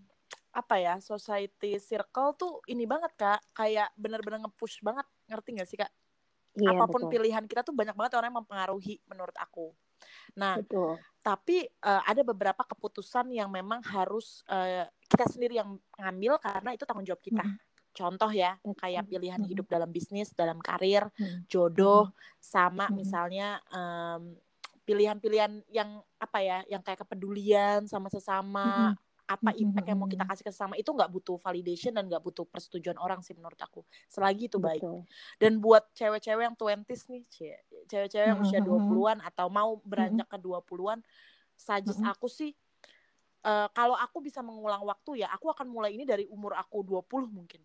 [0.55, 3.43] apa ya society circle tuh ini banget kak.
[3.51, 5.05] Kayak bener-bener nge-push banget.
[5.27, 5.91] Ngerti gak sih kak?
[6.55, 9.75] Iya apa pun betul, pilihan kita tuh banyak banget orang yang mempengaruhi menurut aku.
[10.39, 11.03] Nah betul.
[11.19, 16.87] tapi eh, ada beberapa keputusan yang memang harus eh, kita sendiri yang ngambil karena itu
[16.87, 17.43] tanggung jawab kita.
[17.43, 17.73] Mm-mm.
[17.95, 21.07] contoh ya kayak pilihan hidup dalam bisnis dalam karir
[21.47, 22.11] jodoh
[22.43, 24.35] sama misalnya em,
[24.85, 28.99] pilihan-pilihan yang apa ya yang kayak kepedulian sama sesama.
[29.35, 32.47] Apa impact yang mau kita kasih ke sesama itu nggak butuh validation dan nggak butuh
[32.47, 35.03] persetujuan orang sih menurut aku selagi itu baik Betul.
[35.43, 37.23] dan buat cewek-cewek yang 20s nih
[37.91, 38.91] cewek-cewek yang usia Mm-mm.
[38.91, 41.03] 20-an atau mau beranjak ke 20-an
[41.59, 42.55] suggest aku sih
[43.43, 47.31] eh, kalau aku bisa mengulang waktu ya aku akan mulai ini dari umur aku 20
[47.31, 47.63] mungkin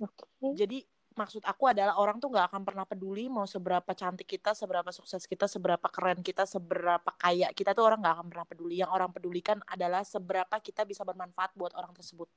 [0.00, 0.24] Oke.
[0.56, 0.80] jadi
[1.18, 5.26] maksud aku adalah orang tuh nggak akan pernah peduli mau seberapa cantik kita, seberapa sukses
[5.26, 8.74] kita, seberapa keren kita, seberapa kaya kita tuh orang nggak akan pernah peduli.
[8.80, 12.30] Yang orang pedulikan adalah seberapa kita bisa bermanfaat buat orang tersebut.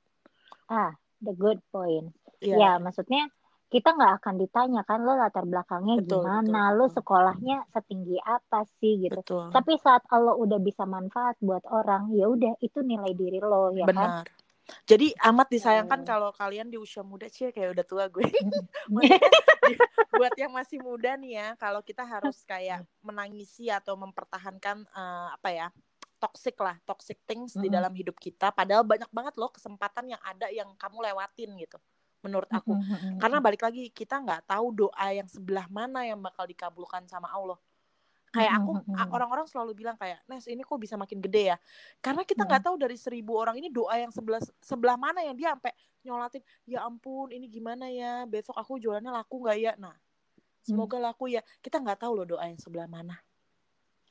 [0.68, 2.12] Ah, the good point.
[2.44, 3.30] Iya, Ya, maksudnya
[3.74, 8.70] kita nggak akan ditanya kan lo latar belakangnya Betul, gimana, betul, lo sekolahnya setinggi apa
[8.78, 9.18] sih gitu.
[9.18, 9.50] betul.
[9.50, 13.90] Tapi saat lo udah bisa manfaat buat orang, ya udah itu nilai diri lo ya
[13.90, 14.22] kan.
[14.88, 16.08] Jadi amat disayangkan Oh.
[16.08, 18.24] kalau kalian di usia muda sih kayak udah tua gue.
[19.64, 19.80] Di-
[20.12, 25.50] buat yang masih muda nih ya, kalau kita harus kayak menangisi atau mempertahankan eh, apa
[25.52, 25.68] ya?
[26.24, 27.76] toxic lah, toxic things di Mm-mm.
[27.76, 28.56] dalam hidup kita.
[28.56, 31.76] Padahal banyak banget loh kesempatan yang ada yang kamu lewatin gitu.
[32.24, 32.80] Menurut aku.
[32.80, 33.20] Mm-mm.
[33.20, 37.60] Karena balik lagi kita nggak tahu doa yang sebelah mana yang bakal dikabulkan sama Allah.
[38.34, 38.98] Kayak aku Mm-mm.
[38.98, 41.58] a- orang-orang selalu bilang kayak Nes ini kok bisa makin gede ya?
[42.02, 45.54] Karena kita nggak tahu dari seribu orang ini doa yang sebelah sebelah mana yang dia
[45.54, 45.70] sampai
[46.02, 48.26] nyolatin ya ampun ini gimana ya?
[48.26, 49.72] Besok aku jualannya laku nggak ya?
[49.78, 49.94] Nah
[50.66, 51.46] semoga laku ya.
[51.62, 53.14] Kita nggak tahu loh doa yang sebelah mana.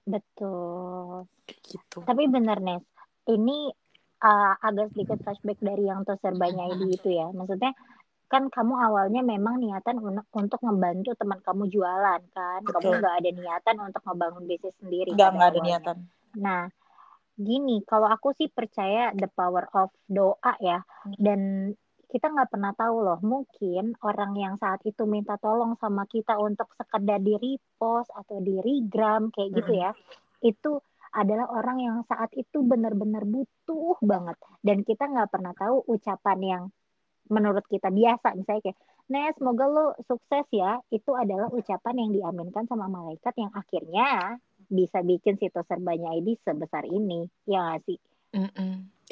[0.07, 1.27] Betul.
[1.47, 1.99] Gitu.
[2.07, 2.87] Tapi bener Nes,
[3.27, 3.75] ini
[4.23, 7.27] uh, agak sedikit flashback dari yang terserbanya itu ya.
[7.35, 7.75] Maksudnya
[8.33, 12.61] kan kamu awalnya memang niatan un- untuk membantu teman kamu jualan kan.
[12.65, 13.01] Kamu Betul.
[13.05, 15.69] nggak ada niatan untuk ngebangun bisnis sendiri nggak nggak ada awalnya.
[15.69, 15.97] niatan
[16.41, 16.63] Nah,
[17.37, 20.81] gini, kalau aku sih percaya the power of doa ya.
[21.05, 21.73] Dan
[22.09, 26.69] kita nggak pernah tahu loh, mungkin orang yang saat itu minta tolong sama kita untuk
[26.77, 29.91] sekedar di repost atau di regram kayak gitu ya,
[30.45, 30.77] itu
[31.13, 34.37] adalah orang yang saat itu benar-benar butuh banget.
[34.61, 36.63] Dan kita nggak pernah tahu ucapan yang
[37.29, 38.79] menurut kita biasa, misalnya kayak,
[39.11, 40.81] Nes, semoga lo sukses ya.
[40.89, 44.41] Itu adalah ucapan yang diaminkan sama malaikat yang akhirnya
[44.73, 47.29] bisa bikin situs serbanya ID sebesar ini.
[47.45, 47.99] Ya nggak sih?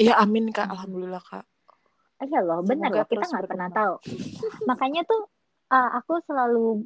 [0.01, 0.73] Iya amin kak Mm.
[0.73, 1.45] alhamdulillah kak
[2.21, 3.05] Iya loh, bener loh.
[3.05, 3.95] Kita nggak pernah tahu.
[4.71, 5.29] Makanya tuh
[5.73, 6.85] uh, aku selalu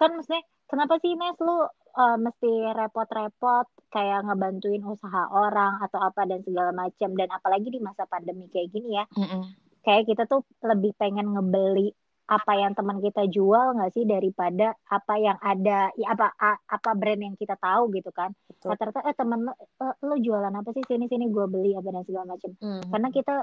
[0.00, 6.24] kan maksudnya kenapa sih Nes lu uh, mesti repot-repot kayak ngebantuin usaha orang atau apa
[6.24, 9.44] dan segala macam dan apalagi di masa pandemi kayak gini ya Mm-mm.
[9.84, 11.92] Kayak kita tuh lebih pengen ngebeli
[12.30, 16.30] apa yang teman kita jual nggak sih daripada apa yang ada ya apa
[16.62, 18.30] apa brand yang kita tahu gitu kan.
[18.62, 20.86] Rata-rata eh temen lo, eh, lo jualan apa sih?
[20.86, 22.54] Sini sini gue beli apa dan segala macam.
[22.54, 22.86] Mm-hmm.
[22.94, 23.34] karena kita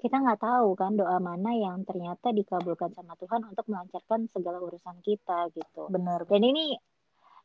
[0.00, 4.98] kita nggak tahu kan doa mana yang ternyata dikabulkan sama Tuhan untuk melancarkan segala urusan
[5.06, 5.86] kita gitu.
[5.86, 6.26] Benar.
[6.26, 6.74] Dan ini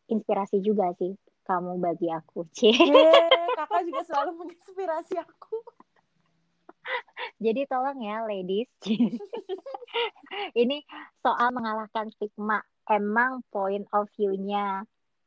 [0.09, 1.13] inspirasi juga sih
[1.45, 2.73] kamu bagi aku cie
[3.57, 5.61] kakak juga selalu menginspirasi aku
[7.43, 8.69] jadi tolong ya ladies.
[10.61, 10.77] Ini
[11.19, 12.63] soal mengalahkan stigma.
[12.85, 14.85] Emang point of view-nya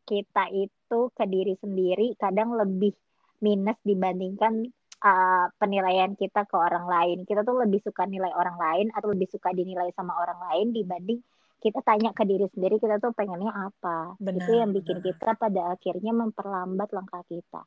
[0.09, 2.97] kita itu ke diri sendiri kadang lebih
[3.45, 4.73] minus dibandingkan
[5.05, 7.19] uh, penilaian kita ke orang lain.
[7.29, 11.21] Kita tuh lebih suka nilai orang lain atau lebih suka dinilai sama orang lain dibanding
[11.59, 14.15] kita tanya ke diri sendiri kita tuh pengennya apa.
[14.23, 15.07] Benar, itu yang bikin benar.
[15.11, 17.67] kita pada akhirnya memperlambat langkah kita.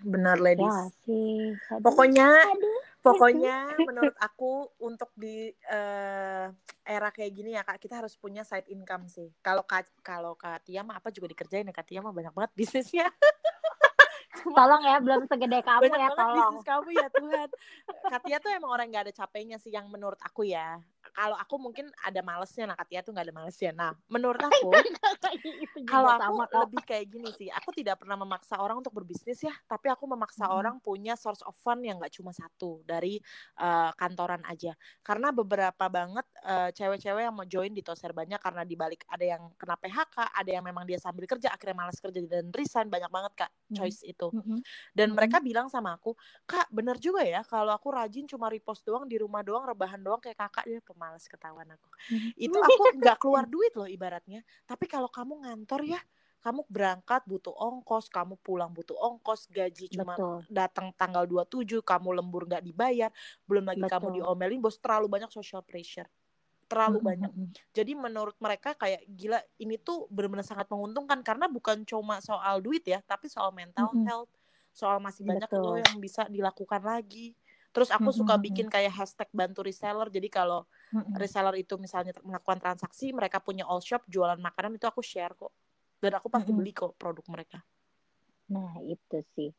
[0.00, 0.64] Benar, ladies.
[0.64, 1.52] Ya sih.
[1.68, 6.46] Aduh, Pokoknya aduh pokoknya menurut aku untuk di uh,
[6.86, 9.28] era kayak gini ya kak kita harus punya side income sih.
[9.42, 12.54] Kalau kak kalau kak Tia mah apa juga dikerjain ya kak Tia mah banyak banget
[12.54, 13.10] bisnisnya.
[14.56, 16.34] Tolong ya belum segede kamu banyak ya tolong.
[16.34, 17.48] bisnis kamu ya Tuhan.
[18.06, 20.78] Katia tuh emang orang nggak ada capeknya sih yang menurut aku ya
[21.12, 24.72] kalau aku mungkin ada malesnya nah Katia tuh nggak ada malesnya nah menurut aku
[25.84, 29.52] kalau aku sama, lebih kayak gini sih aku tidak pernah memaksa orang untuk berbisnis ya
[29.68, 30.58] tapi aku memaksa hmm.
[30.58, 33.20] orang punya source of fund yang nggak cuma satu dari
[33.60, 34.72] uh, kantoran aja
[35.04, 39.42] karena beberapa banget uh, cewek-cewek yang mau join di Toser banyak karena dibalik ada yang
[39.60, 43.32] kena PHK ada yang memang dia sambil kerja akhirnya malas kerja dan resign banyak banget
[43.46, 44.12] kak choice hmm.
[44.16, 44.60] itu hmm.
[44.96, 45.16] dan hmm.
[45.16, 46.16] mereka bilang sama aku
[46.48, 50.18] kak bener juga ya kalau aku rajin cuma repost doang di rumah doang rebahan doang
[50.18, 52.30] kayak kakak dia pemalas ketahuan aku hmm.
[52.38, 55.98] itu aku nggak keluar duit loh ibaratnya tapi kalau kamu ngantor ya
[56.42, 60.18] kamu berangkat butuh ongkos, kamu pulang butuh ongkos, gaji cuma
[60.50, 63.14] datang tanggal 27, kamu lembur nggak dibayar,
[63.46, 63.94] belum lagi Betul.
[63.94, 66.10] kamu diomelin bos terlalu banyak social pressure.
[66.66, 67.10] Terlalu mm -hmm.
[67.14, 67.32] banyak.
[67.70, 72.82] Jadi menurut mereka kayak gila ini tuh benar-benar sangat menguntungkan karena bukan cuma soal duit
[72.82, 74.06] ya, tapi soal mental mm -hmm.
[74.10, 74.32] health,
[74.74, 75.62] soal masih banyak Betul.
[75.62, 77.38] loh yang bisa dilakukan lagi.
[77.70, 78.18] Terus aku mm -hmm.
[78.18, 80.10] suka bikin kayak hashtag bantu reseller.
[80.10, 80.66] Jadi kalau
[81.16, 85.52] reseller itu misalnya melakukan transaksi, mereka punya all shop jualan makanan itu aku share kok.
[86.02, 87.62] Dan aku pasti beli kok produk mereka.
[88.50, 89.50] Nah, itu sih.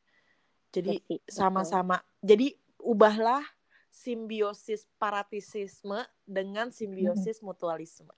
[0.73, 2.03] Jadi sama-sama.
[2.19, 2.53] Jadi
[2.83, 3.41] ubahlah
[3.87, 7.47] simbiosis paratisisme dengan simbiosis mm -hmm.
[7.47, 8.13] mutualisme.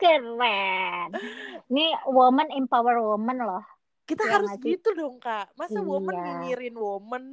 [0.00, 1.10] Keren.
[1.68, 3.64] Ini woman empower woman loh
[4.04, 4.76] kita harus masih...
[4.76, 5.88] gitu dong kak masa iya.
[5.88, 7.24] woman nyinyirin woman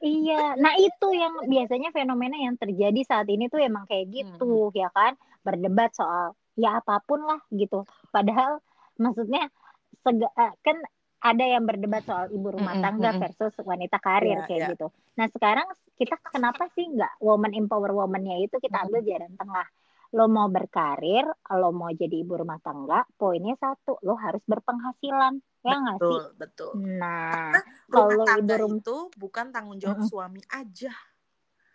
[0.00, 4.76] Iya, nah itu yang biasanya fenomena yang terjadi saat ini tuh emang kayak gitu, hmm.
[4.80, 5.12] ya kan?
[5.44, 7.84] Berdebat soal ya apa pun lah gitu.
[8.08, 8.64] Padahal
[8.96, 9.52] maksudnya
[10.00, 10.76] sega, eh, kan
[11.20, 14.70] ada yang berdebat soal ibu rumah tangga versus wanita karir yeah, kayak yeah.
[14.72, 14.86] gitu.
[15.20, 15.68] Nah sekarang
[16.00, 19.68] kita kenapa sih nggak woman empower womannya itu kita ambil jalan tengah
[20.10, 21.22] lo mau berkarir,
[21.54, 26.00] lo mau jadi ibu rumah tangga, poinnya satu, lo harus berpenghasilan, ya nggak sih?
[26.00, 26.70] Betul, betul.
[26.80, 27.52] Nah,
[27.92, 30.12] kalau ibu rumah itu bukan tanggung jawab mm -hmm.
[30.12, 30.92] suami aja.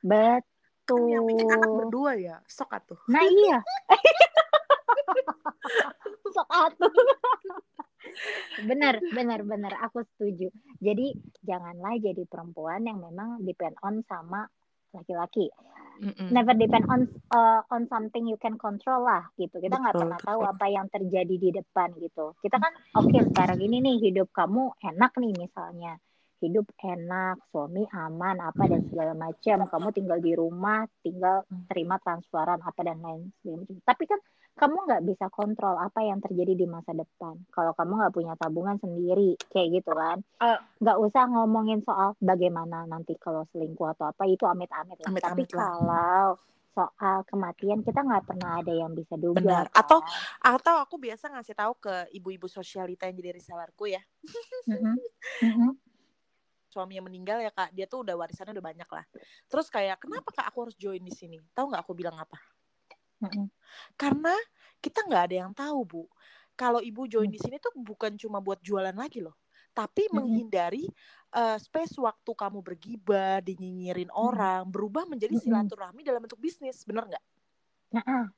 [0.06, 0.54] Betul.
[0.86, 3.00] Kan yang bikin anak berdua ya, sok atuh.
[3.10, 3.58] Nah iya.
[6.36, 6.94] sok atuh.
[8.70, 9.74] benar, benar, benar.
[9.90, 10.54] Aku setuju.
[10.78, 14.46] Jadi janganlah jadi perempuan yang memang depend on sama
[14.94, 15.50] laki-laki.
[16.02, 16.30] Mm-mm.
[16.32, 19.60] Never depend on uh, on something you can control lah gitu.
[19.60, 20.30] Kita nggak pernah betul.
[20.32, 22.36] tahu apa yang terjadi di depan gitu.
[22.44, 25.96] Kita kan oke okay, sekarang ini nih hidup kamu enak nih misalnya
[26.44, 29.66] hidup enak, suami aman apa dan segala macam.
[29.66, 33.82] Kamu tinggal di rumah, tinggal terima transferan apa dan lain sebagainya.
[33.82, 34.20] Tapi kan
[34.56, 37.36] kamu nggak bisa kontrol apa yang terjadi di masa depan.
[37.52, 42.88] Kalau kamu nggak punya tabungan sendiri, kayak gitu kan, uh, nggak usah ngomongin soal bagaimana
[42.88, 45.12] nanti kalau selingkuh atau apa itu amit-amit lah.
[45.12, 45.52] Amit Tapi lah.
[45.52, 46.28] kalau
[46.76, 49.40] soal kematian kita nggak pernah ada yang bisa duga.
[49.40, 49.66] Benar.
[49.72, 49.80] Kan?
[49.80, 50.00] Atau
[50.40, 54.04] atau aku biasa ngasih tahu ke ibu-ibu sosialita yang jadi resellerku ya.
[54.66, 54.98] Mm-hmm.
[55.46, 55.72] Mm-hmm.
[56.74, 59.06] Suami yang meninggal ya kak, dia tuh udah warisannya udah banyak lah.
[59.46, 61.38] Terus kayak kenapa kak aku harus join di sini?
[61.54, 62.34] Tahu nggak aku bilang apa?
[63.96, 64.36] Karena
[64.80, 66.04] kita nggak ada yang tahu bu.
[66.56, 69.36] Kalau ibu join di sini tuh bukan cuma buat jualan lagi loh,
[69.76, 70.88] tapi menghindari
[71.36, 77.26] uh, space waktu kamu bergibah, dinyinyirin orang, berubah menjadi silaturahmi dalam bentuk bisnis, bener nggak?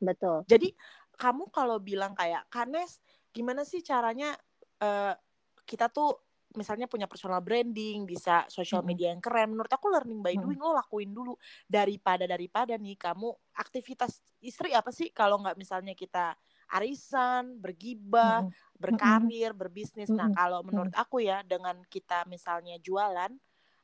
[0.01, 0.49] Betul.
[0.49, 0.73] Jadi
[1.13, 2.97] kamu kalau bilang kayak Kanes,
[3.29, 4.33] gimana sih caranya
[4.81, 5.13] uh,
[5.61, 6.17] kita tuh
[6.57, 9.53] misalnya punya personal branding, bisa social media yang keren.
[9.53, 11.37] Menurut aku learning by doing lo lakuin dulu
[11.69, 16.35] daripada daripada nih kamu aktivitas istri apa sih kalau nggak misalnya kita
[16.73, 18.43] arisan, bergibah,
[18.81, 20.11] berkarir, berbisnis.
[20.17, 23.31] Nah, kalau menurut aku ya dengan kita misalnya jualan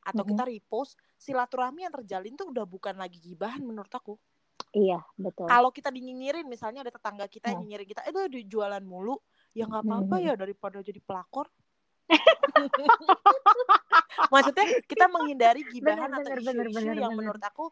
[0.04, 4.20] atau kita repost, silaturahmi yang terjalin tuh udah bukan lagi gibahan menurut aku.
[4.82, 5.52] Iya, betul.
[5.52, 7.68] Kalau kita dinyinyirin, misalnya ada tetangga kita yang Hmm.
[7.68, 9.20] nyinyirin kita, eh di jualan mulu,
[9.52, 11.52] ya nggak apa-apa ya daripada jadi pelakor.
[14.34, 17.16] Maksudnya kita menghindari gibahan Bener, atau bener, bener, isu-isu bener, yang bener.
[17.16, 17.72] menurut aku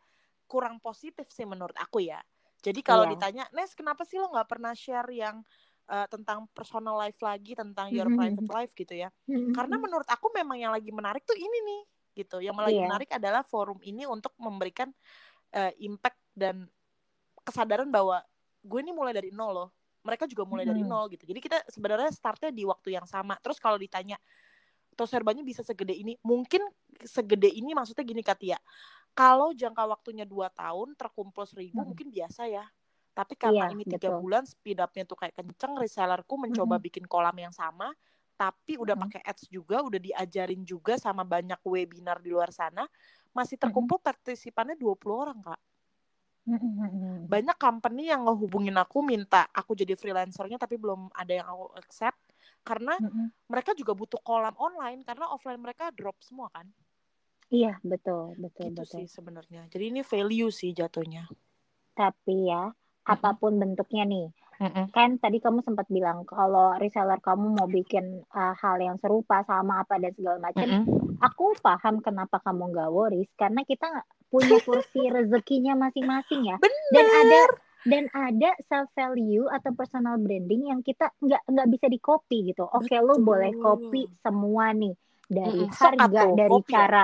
[0.49, 2.21] kurang positif sih menurut aku ya.
[2.61, 3.09] Jadi kalau Iya.
[3.09, 5.43] ditanya, Nes kenapa sih lo nggak pernah share yang
[5.91, 8.13] eh, tentang personal life lagi, tentang your Mhm.
[8.13, 9.09] private life gitu ya?
[9.27, 9.51] Mhm.
[9.53, 11.81] Karena menurut aku memang yang lagi menarik tuh ini nih,
[12.23, 12.37] gitu.
[12.43, 12.81] Yang lagi Iya.
[12.83, 14.93] menarik adalah forum ini untuk memberikan
[15.55, 16.69] eh, impact dan
[17.47, 18.23] kesadaran bahwa
[18.65, 19.69] gue ini mulai dari nol loh.
[20.05, 20.87] Mereka juga mulai dari Mhm.
[20.87, 21.25] nol gitu.
[21.29, 23.37] Jadi kita sebenarnya startnya di waktu yang sama.
[23.41, 24.17] Terus kalau ditanya
[24.91, 26.61] Toserbannya bisa segede ini, mungkin
[27.07, 28.59] segede ini maksudnya gini Katia.
[29.15, 31.95] Kalau jangka waktunya 2 tahun terkumpul seribu Mhm.
[31.95, 32.67] mungkin biasa ya.
[33.15, 34.21] Tapi karena Iya, ini tiga betul.
[34.21, 36.83] bulan speed up-nya tuh kayak kenceng, resellerku mencoba Mhm.
[36.83, 37.91] bikin kolam yang sama,
[38.39, 38.99] tapi udah Mhm.
[38.99, 42.87] pakai ads juga, udah diajarin juga sama banyak webinar di luar sana,
[43.35, 45.59] masih terkumpul partisipannya 20 orang, Kak.
[46.45, 47.13] Mhm, mhm.
[47.29, 52.17] Banyak company yang ngehubungin aku minta aku jadi freelancernya tapi belum ada yang aku accept
[52.65, 53.29] karena Mhm.
[53.51, 56.65] mereka juga butuh kolam online karena offline mereka drop semua kan.
[57.51, 59.03] Iya, betul, betul, Gitu betul.
[59.03, 59.61] sih sebenarnya.
[59.67, 61.27] Jadi ini value sih jatuhnya.
[61.93, 62.71] Tapi ya,
[63.03, 64.27] apa pun bentuknya nih,
[64.63, 64.87] Mm-mm.
[64.95, 69.83] kan tadi kamu sempat bilang kalau reseller kamu mau bikin uh, hal yang serupa sama
[69.83, 70.83] apa dan segala macam, Mm-mm.
[71.19, 76.57] aku paham kenapa kamu nggak worries karena kita punya kursi rezekinya masing-masing ya.
[76.95, 77.41] Dan ada
[77.81, 82.65] dan ada self value atau personal branding yang kita nggak nggak bisa di copy gitu.
[82.65, 83.25] Oke, lu Betul.
[83.25, 84.93] boleh copy semua nih
[85.25, 85.65] dari.
[85.73, 87.03] Sok harga, atuh, dari copy cara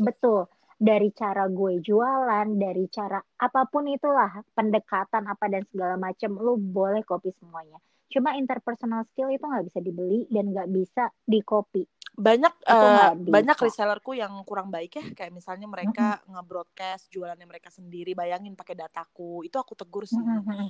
[0.00, 0.40] betul,
[0.76, 6.56] dari cara gue jualan, dari cara apa pun itulah pendekatan apa dan segala macam, lu
[6.56, 7.80] boleh copy semuanya.
[8.10, 11.86] Cuma interpersonal skill itu nggak bisa dibeli dan nggak bisa di copy.
[12.20, 15.04] Banyak nggak banyak resellerku yang kurang baik ya.
[15.16, 19.42] Kayak misalnya mereka nge-broadcast jualannya mereka sendiri bayangin pakai dataku.
[19.42, 20.20] Itu aku tegur sih.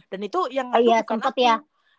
[0.09, 1.57] Dan itu yang Oh ngadu iya, bukan aku ya.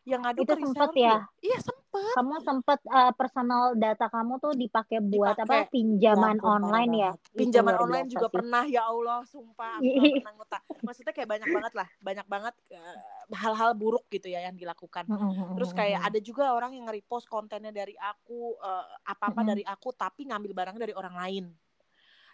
[0.08, 1.18] yang ngadu Itu resellerku ya.
[1.43, 1.58] iya
[1.92, 5.44] sempet Kamu sempet uh, personal data kamu tuh dipakai buat Dipakai.
[5.44, 7.12] apa Ya pinjaman parah online ya?
[7.36, 8.36] pinjaman online juga sih.
[8.39, 12.54] pernah ya Allah sumpah aku gak pernah ngutang maksudnya kayak banyak banget lah banyak banget
[12.72, 12.98] eh,
[13.36, 15.06] hal-hal buruk gitu ya yang dilakukan
[15.52, 19.52] Terus kayak ada juga orang yang nge-repost kontennya dari aku, eh, apa-apa Mm-mm.
[19.52, 21.46] dari aku, tapi ngambil barangnya dari orang lain.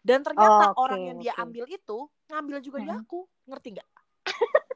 [0.05, 1.43] Dan ternyata Oke, orang yang dia oke.
[1.43, 1.97] ambil itu,
[2.29, 3.19] ngambil juga di aku.
[3.49, 3.89] Ngerti nggak?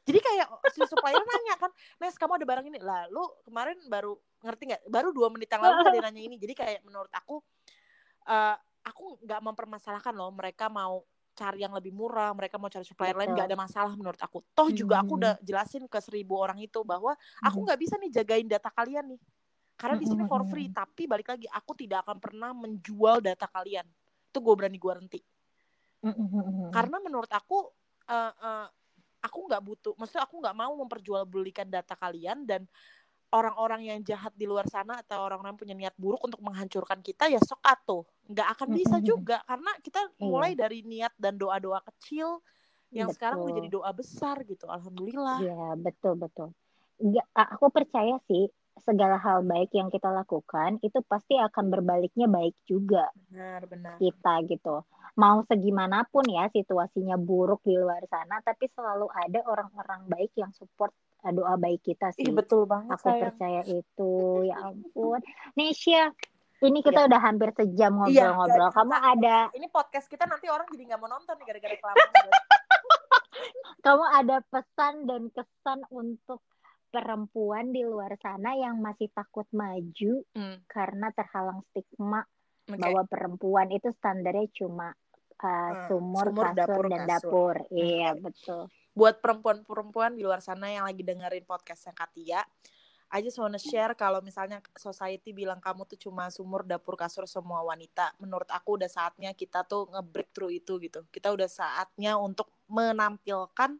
[0.06, 1.70] Jadi kayak si supplier nanya kan,
[2.02, 2.78] Nes kamu ada barang ini.
[2.82, 4.82] Lah lu kemarin baru, ngerti nggak?
[4.90, 6.36] Baru dua menit yang lalu ada nanya ini.
[6.42, 7.38] Jadi kayak menurut aku,
[8.28, 13.14] eh, aku nggak mempermasalahkan loh mereka mau cari yang lebih murah, mereka mau cari supplier
[13.16, 14.42] lain nggak ada masalah menurut aku.
[14.56, 15.22] Toh juga aku Mhm.
[15.22, 17.68] udah jelasin ke seribu orang itu bahwa aku Mhm.
[17.68, 19.20] nggak bisa nih jagain data kalian nih
[19.80, 20.48] karena di sini for Mhm.
[20.48, 23.84] free tapi balik lagi aku tidak akan pernah menjual data kalian
[24.30, 25.24] itu gue berani guarantee
[26.02, 26.72] Mhm.
[26.72, 27.70] karena menurut aku
[28.10, 28.66] eh, eh,
[29.22, 32.66] aku nggak butuh maksudnya aku nggak mau memperjualbelikan data kalian dan
[33.32, 37.32] orang-orang yang jahat di luar sana atau orang-orang yang punya niat buruk untuk menghancurkan kita
[37.32, 40.20] ya sok atuh nggak akan bisa juga karena kita Iya.
[40.20, 42.44] mulai dari niat dan doa-doa kecil
[42.92, 43.56] yang sekarang Betul.
[43.56, 46.52] jadi doa besar gitu alhamdulillah Iya, betul betul.
[47.00, 52.56] Nggak, aku percaya sih segala hal baik yang kita lakukan itu pasti akan berbaliknya baik
[52.64, 54.82] juga benar benar kita gitu.
[55.12, 60.96] Mau segimanapun ya situasinya buruk di luar sana, tapi selalu ada orang-orang baik yang support
[61.20, 62.32] uh, doa baik kita ih sih.
[62.32, 64.12] betul banget Aku sayang percaya itu.
[64.48, 65.20] Ya ampun.
[65.52, 66.16] Nesya,
[66.64, 68.72] ini kita udah hampir sejam Iya, ngobrol-ngobrol.
[68.72, 72.08] nggak Kamu ada ini podcast kita nanti orang jadi nggak mau nonton nih gara-gara kelamaan
[73.84, 76.40] kamu ada pesan dan kesan untuk
[76.92, 82.20] perempuan di luar sana yang masih takut maju Hmm, karena terhalang stigma
[82.68, 82.76] oke.
[82.76, 84.92] bahwa perempuan itu standarnya cuma
[85.40, 87.08] uh, sumur, sumur, kasur, dapur, dan kasur.
[87.08, 87.56] dapur.
[87.72, 88.62] Iya, betul.
[88.92, 92.44] buat perempuan-perempuan di luar sana yang lagi dengerin podcastnya Katia
[93.12, 97.60] I just wanna share kalau misalnya society bilang kamu tuh cuma sumur, dapur, kasur semua
[97.60, 98.16] wanita.
[98.16, 101.04] Menurut aku udah saatnya kita tuh nge-break through itu gitu.
[101.12, 103.76] Kita udah saatnya untuk menampilkan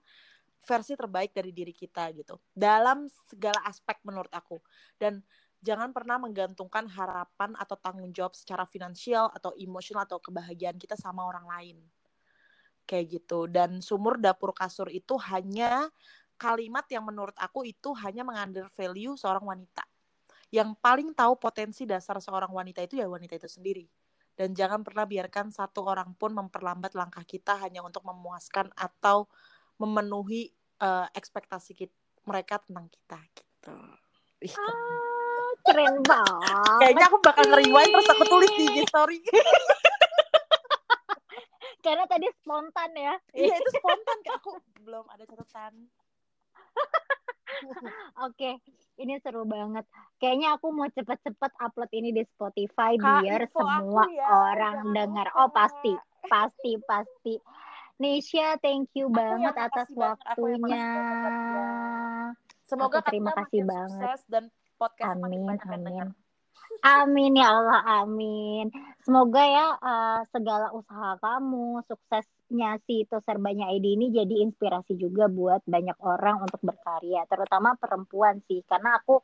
[0.63, 2.39] versi terbaik dari diri kita gitu.
[2.55, 4.63] Dalam segala aspek menurut aku.
[4.95, 5.21] Dan
[5.59, 11.27] jangan pernah menggantungkan harapan atau tanggung jawab secara finansial atau emosional atau kebahagiaan kita sama
[11.27, 11.77] orang lain.
[12.87, 13.51] Kayak gitu.
[13.51, 15.91] Dan sumur, dapur, kasur itu hanya
[16.39, 19.87] kalimat yang menurut aku itu hanya mengander value seorang wanita.
[20.53, 23.87] Yang paling tahu potensi dasar seorang wanita itu ya wanita itu sendiri.
[24.33, 29.29] Dan jangan pernah biarkan satu orang pun memperlambat langkah kita hanya untuk memuaskan atau
[29.83, 30.47] memenuhi
[30.79, 31.95] eh, ekspektasi kita,
[32.27, 33.75] mereka tentang kita gitu.
[34.47, 34.55] Ih.
[34.55, 36.75] Ah, keren banget.
[36.83, 37.51] Kayaknya aku bakal sih.
[37.51, 39.19] nge-rewind terus aku tulis di story.
[41.83, 43.15] Karena tadi spontan ya.
[43.35, 44.39] iya itu spontan Kak.
[44.39, 44.55] aku
[44.87, 45.91] belum ada catatan
[48.27, 48.59] Oke,
[49.03, 49.83] ini seru banget.
[50.23, 55.31] Kayaknya aku mau cepet-cepet upload ini di Spotify Kak, biar semua ya, orang dengar.
[55.35, 55.95] Oh pasti,
[56.27, 57.35] pasti, pasti.
[58.01, 60.89] Nisha, thank you Aku banget atas waktunya.
[60.97, 62.35] banget,
[62.67, 64.17] semoga Aku terima kasih banget.
[64.17, 64.45] sukses dan
[64.81, 66.09] podcast Amin, yang dengar amin.
[66.83, 68.67] Amin ya Allah, amin.
[69.05, 75.63] Semoga ya uh, segala usaha kamu, suksesnya si Toserbanya ID ini jadi inspirasi juga buat
[75.69, 78.65] banyak orang untuk berkarya, terutama perempuan sih.
[78.67, 79.21] Karena aku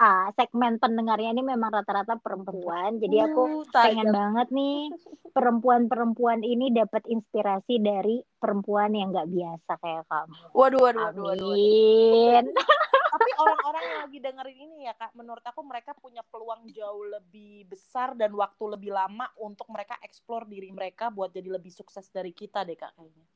[0.00, 4.88] uh, segmen pendengarnya ini memang rata-rata perempuan, jadi aku Uh, pengen banget nih
[5.30, 10.34] perempuan-perempuan ini dapat inspirasi dari perempuan yang nggak biasa kayak kamu.
[10.56, 12.54] waduh waduh waduh waduh, waduh.
[13.10, 17.68] Tapi orang-orang yang lagi dengerin ini ya kak menurut aku mereka punya peluang jauh lebih
[17.68, 22.30] besar dan waktu lebih lama untuk mereka explore diri mereka buat jadi lebih sukses dari
[22.32, 23.26] kita deh kak kayaknya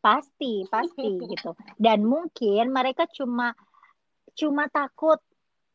[0.00, 3.52] pasti pasti gitu dan mungkin mereka cuma
[4.34, 5.18] cuma takut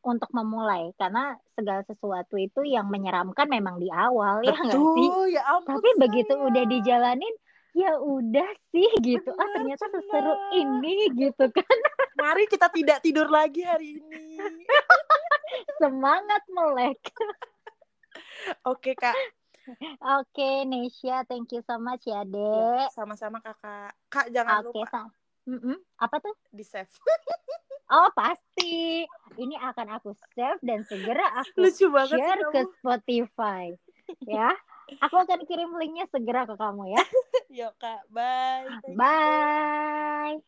[0.00, 5.08] untuk memulai karena segala sesuatu itu yang menyeramkan memang di awal ya nggak sih?
[5.08, 6.48] Betul ya ampun tapi begitu sayang.
[6.48, 7.34] udah dijalanin
[7.70, 9.30] ya udah sih gitu.
[9.30, 9.94] Ah Benar, ternyata benar.
[10.00, 11.76] seseru ini gitu kan.
[12.20, 14.40] Mari kita tidak tidur lagi hari ini.
[15.80, 17.00] Semangat melek.
[18.66, 19.14] Oke kak.
[20.00, 22.88] Oke Nesha thank you so much ya Ya, dek.
[22.90, 23.92] sama-sama kakak.
[24.08, 25.06] Kak jangan oke lupa
[25.50, 25.76] Mm-mm.
[25.98, 26.34] Apa tuh?
[26.54, 26.86] Di save.
[27.94, 29.02] oh pasti.
[29.34, 32.62] Ini akan aku save dan segera aku Lucu banget share ke.
[32.78, 33.74] Spotify.
[34.30, 34.54] Ya.
[35.06, 37.02] Aku akan kirim linknya segera ke kamu ya.
[37.66, 38.06] Yuk kak.
[38.14, 38.78] Bye.
[38.94, 40.38] Bye.